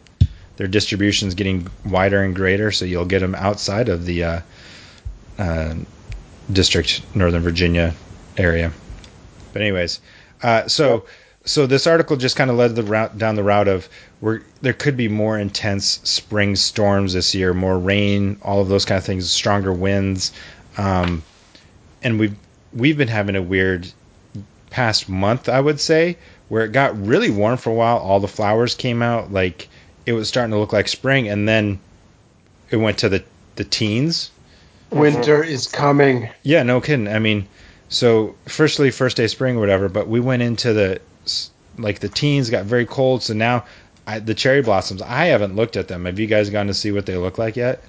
Their 0.57 0.69
distribution 0.69 1.29
is 1.29 1.35
getting 1.35 1.69
wider 1.85 2.23
and 2.23 2.35
greater, 2.35 2.73
so 2.73 2.87
you'll 2.87 3.05
get 3.05 3.21
them 3.21 3.35
outside 3.35 3.91
of 3.91 4.07
the 4.07 4.25
uh, 4.25 4.41
uh, 5.39 5.75
district, 6.53 7.03
Northern 7.15 7.43
Virginia 7.43 7.95
area. 8.37 8.73
But 9.53 9.63
anyways, 9.63 10.01
uh, 10.43 10.69
so 10.69 11.05
so 11.45 11.67
this 11.67 11.87
article 11.87 12.17
just 12.17 12.37
kind 12.37 12.51
of 12.51 12.57
led 12.57 12.75
the 12.75 12.83
route 12.83 13.19
down 13.19 13.35
the 13.35 13.43
route 13.43 13.69
of 13.69 13.89
where 14.21 14.43
there 14.63 14.73
could 14.73 14.97
be 14.97 15.09
more 15.09 15.39
intense 15.39 16.01
spring 16.05 16.57
storms 16.57 17.13
this 17.13 17.35
year, 17.35 17.53
more 17.53 17.79
rain, 17.79 18.39
all 18.43 18.61
of 18.61 18.69
those 18.69 18.85
kind 18.87 18.99
of 18.99 19.05
things, 19.05 19.31
stronger 19.31 19.73
winds, 19.73 20.33
um, 20.79 21.23
and 22.03 22.19
we've 22.19 22.37
we've 22.73 22.97
been 22.97 23.09
having 23.09 23.37
a 23.37 23.43
weird 23.43 23.91
past 24.71 25.09
month, 25.09 25.49
I 25.49 25.61
would 25.61 25.81
say, 25.81 26.17
where 26.49 26.65
it 26.65 26.73
got 26.73 27.07
really 27.07 27.31
warm 27.31 27.57
for 27.59 27.71
a 27.71 27.75
while. 27.75 27.99
All 27.99 28.21
the 28.21 28.29
flowers 28.29 28.75
came 28.75 29.03
out, 29.03 29.33
like 29.33 29.69
it 30.07 30.13
was 30.13 30.29
starting 30.29 30.53
to 30.53 30.59
look 30.59 30.73
like 30.73 30.89
spring, 30.89 31.29
and 31.29 31.49
then 31.49 31.79
it 32.71 32.77
went 32.77 32.99
to 32.99 33.09
the 33.09 33.25
the 33.57 33.65
teens, 33.65 34.31
Mm-hmm. 34.95 35.01
Winter 35.01 35.43
is 35.43 35.67
coming. 35.67 36.31
Yeah, 36.43 36.63
no 36.63 36.81
kidding. 36.81 37.09
I 37.09 37.19
mean, 37.19 37.49
so 37.89 38.35
firstly, 38.47 38.91
first 38.91 39.17
day 39.17 39.25
of 39.25 39.31
spring 39.31 39.57
or 39.57 39.61
whatever, 39.61 39.89
but 39.89 40.09
we 40.09 40.21
went 40.21 40.43
into 40.43 40.73
the 40.73 41.01
like 41.77 41.99
the 41.99 42.09
teens 42.09 42.51
got 42.51 42.65
very 42.65 42.87
cold, 42.87 43.23
so 43.23 43.35
now 43.35 43.65
I, 44.07 44.19
the 44.21 44.35
cherry 44.35 44.63
blossoms. 44.63 45.03
I 45.03 45.27
haven't 45.27 45.57
looked 45.57 45.77
at 45.77 45.89
them. 45.89 46.05
Have 46.05 46.19
you 46.19 46.27
guys 46.27 46.51
gone 46.51 46.69
to 46.69 46.75
see 46.75 46.93
what 46.93 47.07
they 47.07 47.17
look 47.17 47.39
like 47.39 47.57
yet? 47.57 47.83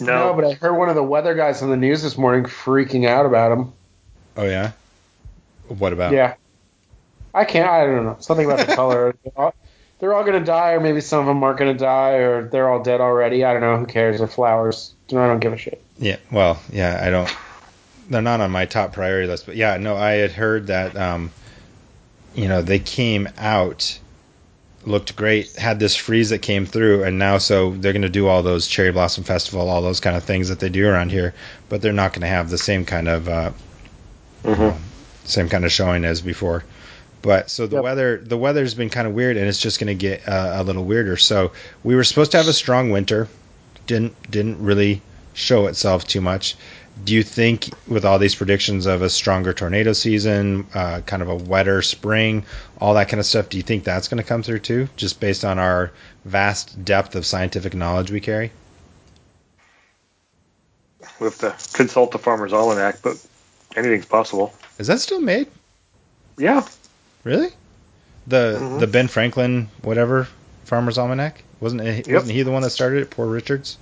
No. 0.00 0.28
no, 0.28 0.34
but 0.34 0.44
I 0.44 0.52
heard 0.52 0.74
one 0.74 0.88
of 0.88 0.94
the 0.94 1.02
weather 1.02 1.34
guys 1.34 1.60
on 1.62 1.70
the 1.70 1.76
news 1.76 2.02
this 2.02 2.16
morning 2.16 2.44
freaking 2.44 3.08
out 3.08 3.26
about 3.26 3.48
them. 3.48 3.72
Oh 4.36 4.44
yeah. 4.44 4.72
What 5.68 5.92
about? 5.92 6.12
Yeah. 6.12 6.34
I 7.34 7.44
can't. 7.44 7.68
I 7.68 7.86
don't 7.86 8.04
know. 8.04 8.16
Something 8.20 8.46
about 8.50 8.66
the 8.66 8.74
color. 8.76 9.16
they're 9.98 10.14
all 10.14 10.24
going 10.24 10.38
to 10.38 10.44
die, 10.44 10.72
or 10.72 10.80
maybe 10.80 11.00
some 11.00 11.20
of 11.20 11.26
them 11.26 11.42
aren't 11.42 11.58
going 11.58 11.72
to 11.72 11.78
die, 11.78 12.16
or 12.16 12.48
they're 12.48 12.68
all 12.68 12.82
dead 12.82 13.00
already. 13.00 13.44
I 13.44 13.52
don't 13.52 13.62
know. 13.62 13.78
Who 13.78 13.86
cares? 13.86 14.18
They're 14.18 14.28
flowers. 14.28 14.94
I 15.10 15.14
don't 15.14 15.40
give 15.40 15.52
a 15.52 15.56
shit. 15.56 15.82
Yeah. 16.02 16.16
Well, 16.32 16.60
yeah. 16.70 17.00
I 17.00 17.10
don't. 17.10 17.34
They're 18.10 18.20
not 18.20 18.40
on 18.40 18.50
my 18.50 18.66
top 18.66 18.92
priority 18.92 19.28
list, 19.28 19.46
but 19.46 19.56
yeah. 19.56 19.76
No, 19.76 19.96
I 19.96 20.12
had 20.14 20.32
heard 20.32 20.66
that. 20.66 20.96
Um, 20.96 21.30
you 22.34 22.48
know, 22.48 22.60
they 22.60 22.80
came 22.80 23.28
out, 23.38 23.98
looked 24.84 25.14
great, 25.14 25.54
had 25.54 25.78
this 25.78 25.94
freeze 25.94 26.30
that 26.30 26.40
came 26.40 26.66
through, 26.66 27.04
and 27.04 27.18
now 27.18 27.38
so 27.38 27.70
they're 27.70 27.92
going 27.92 28.02
to 28.02 28.08
do 28.08 28.26
all 28.26 28.42
those 28.42 28.66
cherry 28.66 28.90
blossom 28.90 29.22
festival, 29.22 29.68
all 29.68 29.80
those 29.80 30.00
kind 30.00 30.16
of 30.16 30.24
things 30.24 30.48
that 30.48 30.58
they 30.58 30.68
do 30.68 30.88
around 30.88 31.10
here, 31.10 31.34
but 31.68 31.80
they're 31.82 31.92
not 31.92 32.12
going 32.12 32.22
to 32.22 32.26
have 32.26 32.50
the 32.50 32.58
same 32.58 32.84
kind 32.84 33.08
of. 33.08 33.28
Uh, 33.28 33.52
mm-hmm. 34.42 34.76
same 35.24 35.48
kind 35.48 35.64
of 35.64 35.70
showing 35.70 36.04
as 36.04 36.20
before. 36.20 36.64
But 37.20 37.48
so 37.48 37.68
the 37.68 37.76
yep. 37.76 37.84
weather 37.84 38.18
the 38.18 38.36
weather's 38.36 38.74
been 38.74 38.90
kind 38.90 39.06
of 39.06 39.14
weird, 39.14 39.36
and 39.36 39.46
it's 39.46 39.60
just 39.60 39.78
going 39.78 39.86
to 39.86 39.94
get 39.94 40.28
uh, 40.28 40.54
a 40.56 40.64
little 40.64 40.84
weirder. 40.84 41.16
So 41.16 41.52
we 41.84 41.94
were 41.94 42.02
supposed 42.02 42.32
to 42.32 42.38
have 42.38 42.48
a 42.48 42.52
strong 42.52 42.90
winter, 42.90 43.28
didn't 43.86 44.16
didn't 44.28 44.60
really 44.60 45.00
show 45.34 45.66
itself 45.66 46.06
too 46.06 46.20
much. 46.20 46.56
Do 47.04 47.14
you 47.14 47.22
think 47.22 47.70
with 47.88 48.04
all 48.04 48.18
these 48.18 48.34
predictions 48.34 48.86
of 48.86 49.00
a 49.02 49.08
stronger 49.08 49.52
tornado 49.52 49.92
season, 49.92 50.66
uh, 50.74 51.00
kind 51.06 51.22
of 51.22 51.28
a 51.28 51.34
wetter 51.34 51.80
spring, 51.80 52.44
all 52.80 52.94
that 52.94 53.08
kind 53.08 53.18
of 53.18 53.26
stuff, 53.26 53.48
do 53.48 53.56
you 53.56 53.62
think 53.62 53.84
that's 53.84 54.08
going 54.08 54.22
to 54.22 54.28
come 54.28 54.42
through 54.42 54.58
too, 54.60 54.88
just 54.96 55.18
based 55.18 55.44
on 55.44 55.58
our 55.58 55.90
vast 56.24 56.84
depth 56.84 57.16
of 57.16 57.24
scientific 57.24 57.74
knowledge 57.74 58.10
we 58.10 58.20
carry? 58.20 58.52
We 61.18 61.24
have 61.24 61.38
to 61.38 61.56
consult 61.76 62.10
the 62.10 62.18
Farmer's 62.18 62.52
Almanac, 62.52 62.98
but 63.02 63.24
anything's 63.74 64.06
possible. 64.06 64.52
Is 64.78 64.86
that 64.88 65.00
still 65.00 65.20
made? 65.20 65.48
Yeah. 66.36 66.66
Really? 67.24 67.50
The 68.26 68.58
mm-hmm. 68.58 68.78
the 68.78 68.86
Ben 68.86 69.08
Franklin 69.08 69.68
whatever 69.82 70.28
Farmer's 70.64 70.98
Almanac 70.98 71.42
wasn't 71.60 71.82
it, 71.82 72.06
yep. 72.06 72.14
wasn't 72.14 72.32
he 72.32 72.42
the 72.42 72.50
one 72.50 72.62
that 72.62 72.70
started 72.70 73.02
it? 73.02 73.10
Poor 73.10 73.26
Richards. 73.26 73.78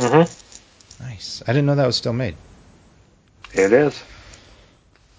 Mm-hmm. 0.00 1.04
Nice. 1.04 1.42
I 1.46 1.52
didn't 1.52 1.66
know 1.66 1.74
that 1.74 1.86
was 1.86 1.96
still 1.96 2.12
made. 2.12 2.36
It 3.52 3.72
is. 3.72 4.02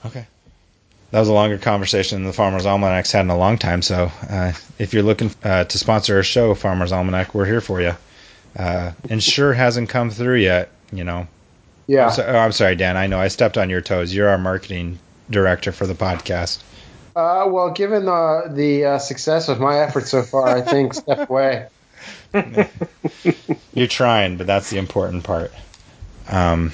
Okay. 0.05 0.25
That 1.11 1.19
was 1.19 1.27
a 1.27 1.33
longer 1.33 1.57
conversation 1.57 2.19
than 2.19 2.27
the 2.27 2.33
Farmer's 2.33 2.65
Almanac's 2.65 3.11
had 3.11 3.21
in 3.21 3.29
a 3.29 3.37
long 3.37 3.57
time. 3.57 3.81
So, 3.81 4.11
uh, 4.29 4.53
if 4.79 4.93
you're 4.93 5.03
looking 5.03 5.31
uh, 5.43 5.65
to 5.65 5.77
sponsor 5.77 6.19
a 6.19 6.23
show, 6.23 6.55
Farmer's 6.55 6.91
Almanac, 6.91 7.35
we're 7.35 7.45
here 7.45 7.61
for 7.61 7.81
you. 7.81 7.93
Uh, 8.57 8.91
and 9.09 9.21
sure 9.21 9.53
hasn't 9.53 9.89
come 9.89 10.09
through 10.09 10.37
yet, 10.37 10.69
you 10.91 11.03
know. 11.03 11.27
Yeah. 11.87 12.07
I'm, 12.07 12.11
so, 12.13 12.25
oh, 12.25 12.37
I'm 12.37 12.51
sorry, 12.53 12.75
Dan. 12.75 12.95
I 12.97 13.07
know 13.07 13.19
I 13.19 13.27
stepped 13.27 13.57
on 13.57 13.69
your 13.69 13.81
toes. 13.81 14.13
You're 14.13 14.29
our 14.29 14.37
marketing 14.37 14.99
director 15.29 15.71
for 15.71 15.85
the 15.85 15.93
podcast. 15.93 16.61
Uh, 17.15 17.45
well, 17.47 17.71
given 17.71 18.05
the 18.05 18.49
the 18.49 18.85
uh, 18.85 18.97
success 18.97 19.49
of 19.49 19.59
my 19.59 19.79
efforts 19.79 20.09
so 20.09 20.23
far, 20.23 20.47
I 20.47 20.61
think 20.61 20.93
step 20.93 21.29
away. 21.29 21.67
You're 23.73 23.87
trying, 23.87 24.37
but 24.37 24.47
that's 24.47 24.69
the 24.69 24.77
important 24.77 25.23
part. 25.23 25.51
Um, 26.29 26.71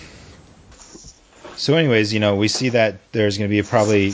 so, 1.56 1.76
anyways, 1.76 2.14
you 2.14 2.20
know, 2.20 2.36
we 2.36 2.48
see 2.48 2.70
that 2.70 3.12
there's 3.12 3.38
going 3.38 3.50
to 3.50 3.54
be 3.54 3.60
a 3.60 3.64
probably 3.64 4.14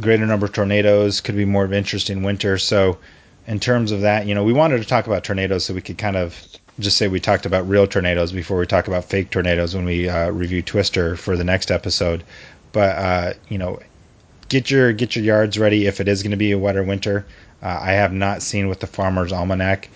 greater 0.00 0.26
number 0.26 0.46
of 0.46 0.52
tornadoes, 0.52 1.20
could 1.20 1.36
be 1.36 1.44
more 1.44 1.64
of 1.64 1.72
interest 1.72 2.10
in 2.10 2.22
winter. 2.22 2.58
So, 2.58 2.98
in 3.46 3.60
terms 3.60 3.92
of 3.92 4.02
that, 4.02 4.26
you 4.26 4.34
know, 4.34 4.44
we 4.44 4.52
wanted 4.52 4.78
to 4.78 4.86
talk 4.86 5.06
about 5.06 5.24
tornadoes 5.24 5.64
so 5.64 5.74
we 5.74 5.80
could 5.80 5.98
kind 5.98 6.16
of 6.16 6.38
just 6.78 6.96
say 6.96 7.08
we 7.08 7.20
talked 7.20 7.46
about 7.46 7.68
real 7.68 7.86
tornadoes 7.86 8.32
before 8.32 8.58
we 8.58 8.66
talk 8.66 8.88
about 8.88 9.04
fake 9.04 9.30
tornadoes 9.30 9.74
when 9.74 9.84
we 9.84 10.08
uh, 10.08 10.30
review 10.30 10.62
Twister 10.62 11.16
for 11.16 11.36
the 11.36 11.44
next 11.44 11.70
episode. 11.70 12.24
But 12.72 12.96
uh, 12.96 13.32
you 13.48 13.58
know, 13.58 13.80
get 14.48 14.70
your 14.70 14.92
get 14.92 15.16
your 15.16 15.24
yards 15.24 15.58
ready 15.58 15.86
if 15.86 16.00
it 16.00 16.08
is 16.08 16.22
going 16.22 16.32
to 16.32 16.36
be 16.36 16.52
a 16.52 16.58
wetter 16.58 16.82
winter. 16.82 17.26
Uh, 17.62 17.78
I 17.80 17.92
have 17.92 18.12
not 18.12 18.42
seen 18.42 18.68
what 18.68 18.80
the 18.80 18.86
Farmer's 18.86 19.32
Almanac, 19.32 19.88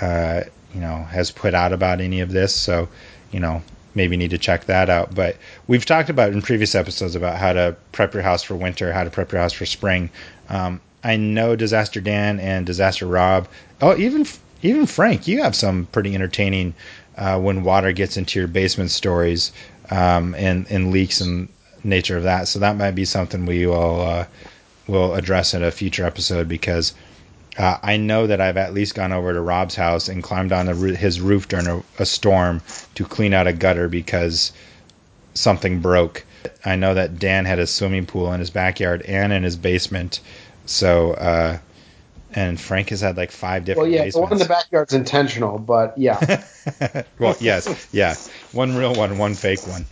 uh, 0.00 0.42
you 0.74 0.80
know, 0.80 1.04
has 1.04 1.30
put 1.30 1.54
out 1.54 1.72
about 1.72 2.00
any 2.00 2.20
of 2.20 2.32
this, 2.32 2.54
so 2.54 2.88
you 3.30 3.40
know 3.40 3.62
maybe 3.94 4.16
need 4.16 4.30
to 4.30 4.38
check 4.38 4.64
that 4.66 4.88
out. 4.88 5.14
But 5.14 5.36
we've 5.66 5.84
talked 5.84 6.08
about 6.08 6.32
in 6.32 6.42
previous 6.42 6.74
episodes 6.74 7.14
about 7.14 7.36
how 7.36 7.52
to 7.52 7.76
prep 7.92 8.14
your 8.14 8.22
house 8.22 8.42
for 8.42 8.54
winter, 8.54 8.92
how 8.92 9.04
to 9.04 9.10
prep 9.10 9.32
your 9.32 9.40
house 9.40 9.52
for 9.52 9.66
spring. 9.66 10.10
Um, 10.48 10.80
I 11.04 11.16
know 11.16 11.56
Disaster 11.56 12.00
Dan 12.00 12.40
and 12.40 12.64
Disaster 12.64 13.06
Rob. 13.06 13.48
Oh, 13.80 13.96
even 13.96 14.26
even 14.62 14.86
Frank, 14.86 15.26
you 15.26 15.42
have 15.42 15.54
some 15.54 15.86
pretty 15.86 16.14
entertaining 16.14 16.74
uh, 17.16 17.38
when 17.38 17.64
water 17.64 17.92
gets 17.92 18.16
into 18.16 18.38
your 18.38 18.48
basement 18.48 18.90
stories 18.90 19.52
um, 19.90 20.34
and 20.36 20.66
and 20.70 20.92
leaks 20.92 21.20
and 21.20 21.48
nature 21.84 22.16
of 22.16 22.22
that. 22.24 22.48
So 22.48 22.60
that 22.60 22.76
might 22.76 22.92
be 22.92 23.04
something 23.04 23.46
we 23.46 23.66
will 23.66 24.00
uh, 24.00 24.26
will 24.86 25.14
address 25.14 25.54
in 25.54 25.62
a 25.62 25.70
future 25.70 26.04
episode 26.04 26.48
because 26.48 26.94
uh, 27.56 27.78
I 27.82 27.96
know 27.98 28.26
that 28.26 28.40
I've 28.40 28.56
at 28.56 28.72
least 28.72 28.94
gone 28.94 29.12
over 29.12 29.32
to 29.32 29.40
Rob's 29.40 29.74
house 29.74 30.08
and 30.08 30.22
climbed 30.22 30.52
on 30.52 30.66
the, 30.66 30.74
his 30.74 31.20
roof 31.20 31.48
during 31.48 31.66
a, 31.66 31.82
a 31.98 32.06
storm 32.06 32.62
to 32.94 33.04
clean 33.04 33.34
out 33.34 33.46
a 33.46 33.52
gutter 33.52 33.88
because 33.88 34.52
something 35.34 35.80
broke. 35.80 36.24
I 36.64 36.76
know 36.76 36.94
that 36.94 37.18
Dan 37.18 37.44
had 37.44 37.58
a 37.58 37.66
swimming 37.66 38.06
pool 38.06 38.32
in 38.32 38.40
his 38.40 38.50
backyard 38.50 39.02
and 39.02 39.32
in 39.32 39.42
his 39.42 39.56
basement. 39.56 40.20
So, 40.64 41.12
uh, 41.12 41.58
and 42.34 42.58
Frank 42.58 42.88
has 42.88 43.02
had 43.02 43.18
like 43.18 43.30
five 43.30 43.64
different. 43.64 43.90
Well, 43.90 43.92
yeah, 43.92 44.04
basements. 44.04 44.14
the 44.14 44.20
one 44.22 44.32
in 44.32 44.38
the 44.38 44.44
backyard's 44.46 44.94
intentional, 44.94 45.58
but 45.58 45.96
yeah. 45.98 46.44
well, 47.18 47.36
yes, 47.40 47.88
yeah, 47.92 48.14
one 48.52 48.76
real 48.76 48.94
one, 48.94 49.18
one 49.18 49.34
fake 49.34 49.66
one. 49.66 49.84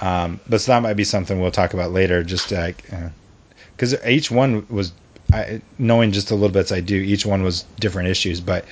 Um, 0.00 0.40
but 0.48 0.62
so 0.62 0.72
that 0.72 0.82
might 0.82 0.94
be 0.94 1.04
something 1.04 1.40
we'll 1.40 1.50
talk 1.50 1.74
about 1.74 1.92
later, 1.92 2.22
just 2.24 2.48
because 2.48 3.94
uh, 3.94 4.08
each 4.08 4.30
one 4.30 4.66
was 4.70 4.92
I, 5.32 5.62
knowing 5.78 6.12
just 6.12 6.30
a 6.30 6.34
little 6.34 6.50
bit 6.50 6.60
as 6.60 6.72
I 6.72 6.80
do, 6.80 6.96
each 6.96 7.24
one 7.24 7.42
was 7.42 7.64
different 7.80 8.08
issues. 8.08 8.40
But 8.40 8.64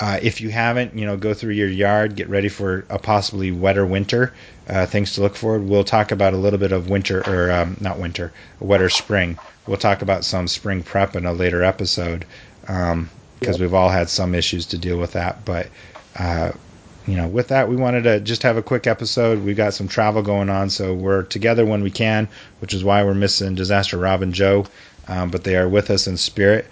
uh, 0.00 0.18
if 0.22 0.40
you 0.40 0.50
haven't, 0.50 0.96
you 0.96 1.06
know, 1.06 1.16
go 1.16 1.34
through 1.34 1.54
your 1.54 1.68
yard, 1.68 2.16
get 2.16 2.28
ready 2.28 2.48
for 2.48 2.84
a 2.88 2.98
possibly 2.98 3.50
wetter 3.52 3.86
winter. 3.86 4.32
Uh, 4.68 4.86
things 4.86 5.14
to 5.14 5.22
look 5.22 5.36
for. 5.36 5.58
We'll 5.58 5.84
talk 5.84 6.12
about 6.12 6.34
a 6.34 6.36
little 6.36 6.58
bit 6.58 6.72
of 6.72 6.90
winter, 6.90 7.22
or 7.26 7.50
um, 7.50 7.76
not 7.80 7.98
winter, 7.98 8.32
a 8.60 8.64
wetter 8.64 8.90
spring. 8.90 9.38
We'll 9.66 9.78
talk 9.78 10.02
about 10.02 10.24
some 10.24 10.48
spring 10.48 10.82
prep 10.82 11.16
in 11.16 11.24
a 11.24 11.32
later 11.32 11.62
episode 11.62 12.24
because 12.60 12.92
um, 12.92 13.10
yep. 13.40 13.58
we've 13.60 13.74
all 13.74 13.88
had 13.88 14.10
some 14.10 14.34
issues 14.34 14.66
to 14.66 14.78
deal 14.78 14.98
with 14.98 15.12
that. 15.12 15.44
But 15.44 15.68
uh, 16.18 16.52
you 17.06 17.16
know, 17.16 17.26
with 17.26 17.48
that, 17.48 17.70
we 17.70 17.76
wanted 17.76 18.02
to 18.02 18.20
just 18.20 18.42
have 18.42 18.58
a 18.58 18.62
quick 18.62 18.86
episode. 18.86 19.42
We've 19.42 19.56
got 19.56 19.72
some 19.72 19.88
travel 19.88 20.20
going 20.20 20.50
on, 20.50 20.68
so 20.68 20.92
we're 20.92 21.22
together 21.22 21.64
when 21.64 21.82
we 21.82 21.90
can, 21.90 22.28
which 22.60 22.74
is 22.74 22.84
why 22.84 23.02
we're 23.02 23.14
missing 23.14 23.54
Disaster 23.54 23.96
Rob 23.96 24.20
and 24.20 24.34
Joe, 24.34 24.66
um, 25.08 25.30
but 25.30 25.44
they 25.44 25.56
are 25.56 25.68
with 25.68 25.90
us 25.90 26.06
in 26.06 26.16
spirit. 26.16 26.66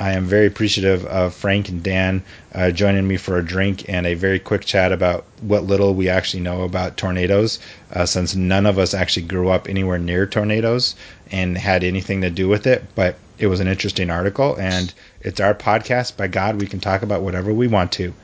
I 0.00 0.12
am 0.12 0.24
very 0.24 0.46
appreciative 0.46 1.04
of 1.06 1.34
Frank 1.34 1.68
and 1.68 1.82
Dan 1.82 2.24
uh, 2.54 2.70
joining 2.70 3.06
me 3.06 3.16
for 3.16 3.38
a 3.38 3.44
drink 3.44 3.88
and 3.88 4.06
a 4.06 4.14
very 4.14 4.38
quick 4.38 4.64
chat 4.64 4.90
about 4.90 5.24
what 5.42 5.64
little 5.64 5.94
we 5.94 6.08
actually 6.08 6.42
know 6.42 6.62
about 6.62 6.96
tornadoes, 6.96 7.60
uh, 7.92 8.06
since 8.06 8.34
none 8.34 8.66
of 8.66 8.78
us 8.78 8.94
actually 8.94 9.26
grew 9.26 9.48
up 9.50 9.68
anywhere 9.68 9.98
near 9.98 10.26
tornadoes 10.26 10.96
and 11.30 11.56
had 11.56 11.84
anything 11.84 12.22
to 12.22 12.30
do 12.30 12.48
with 12.48 12.66
it. 12.66 12.84
But 12.94 13.16
it 13.38 13.46
was 13.46 13.60
an 13.60 13.68
interesting 13.68 14.10
article, 14.10 14.56
and 14.58 14.92
it's 15.20 15.40
our 15.40 15.54
podcast. 15.54 16.16
By 16.16 16.28
God, 16.28 16.60
we 16.60 16.66
can 16.66 16.80
talk 16.80 17.02
about 17.02 17.22
whatever 17.22 17.52
we 17.52 17.68
want 17.68 17.92
to. 17.92 18.14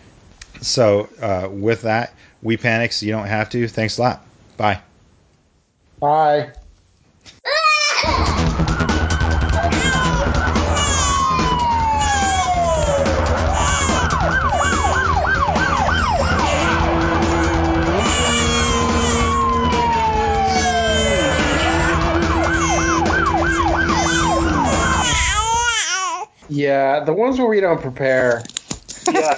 So 0.60 1.08
uh, 1.20 1.48
with 1.50 1.82
that, 1.82 2.14
we 2.42 2.56
panic 2.56 2.92
so 2.92 3.06
you 3.06 3.12
don't 3.12 3.26
have 3.26 3.50
to. 3.50 3.68
Thanks 3.68 3.98
a 3.98 4.02
lot. 4.02 4.26
Bye. 4.56 4.80
Bye. 6.00 6.52
Yeah, 26.58 27.04
the 27.04 27.12
ones 27.12 27.38
where 27.38 27.46
we 27.46 27.60
don't 27.60 27.80
prepare. 27.80 28.44
Yeah, 29.06 29.36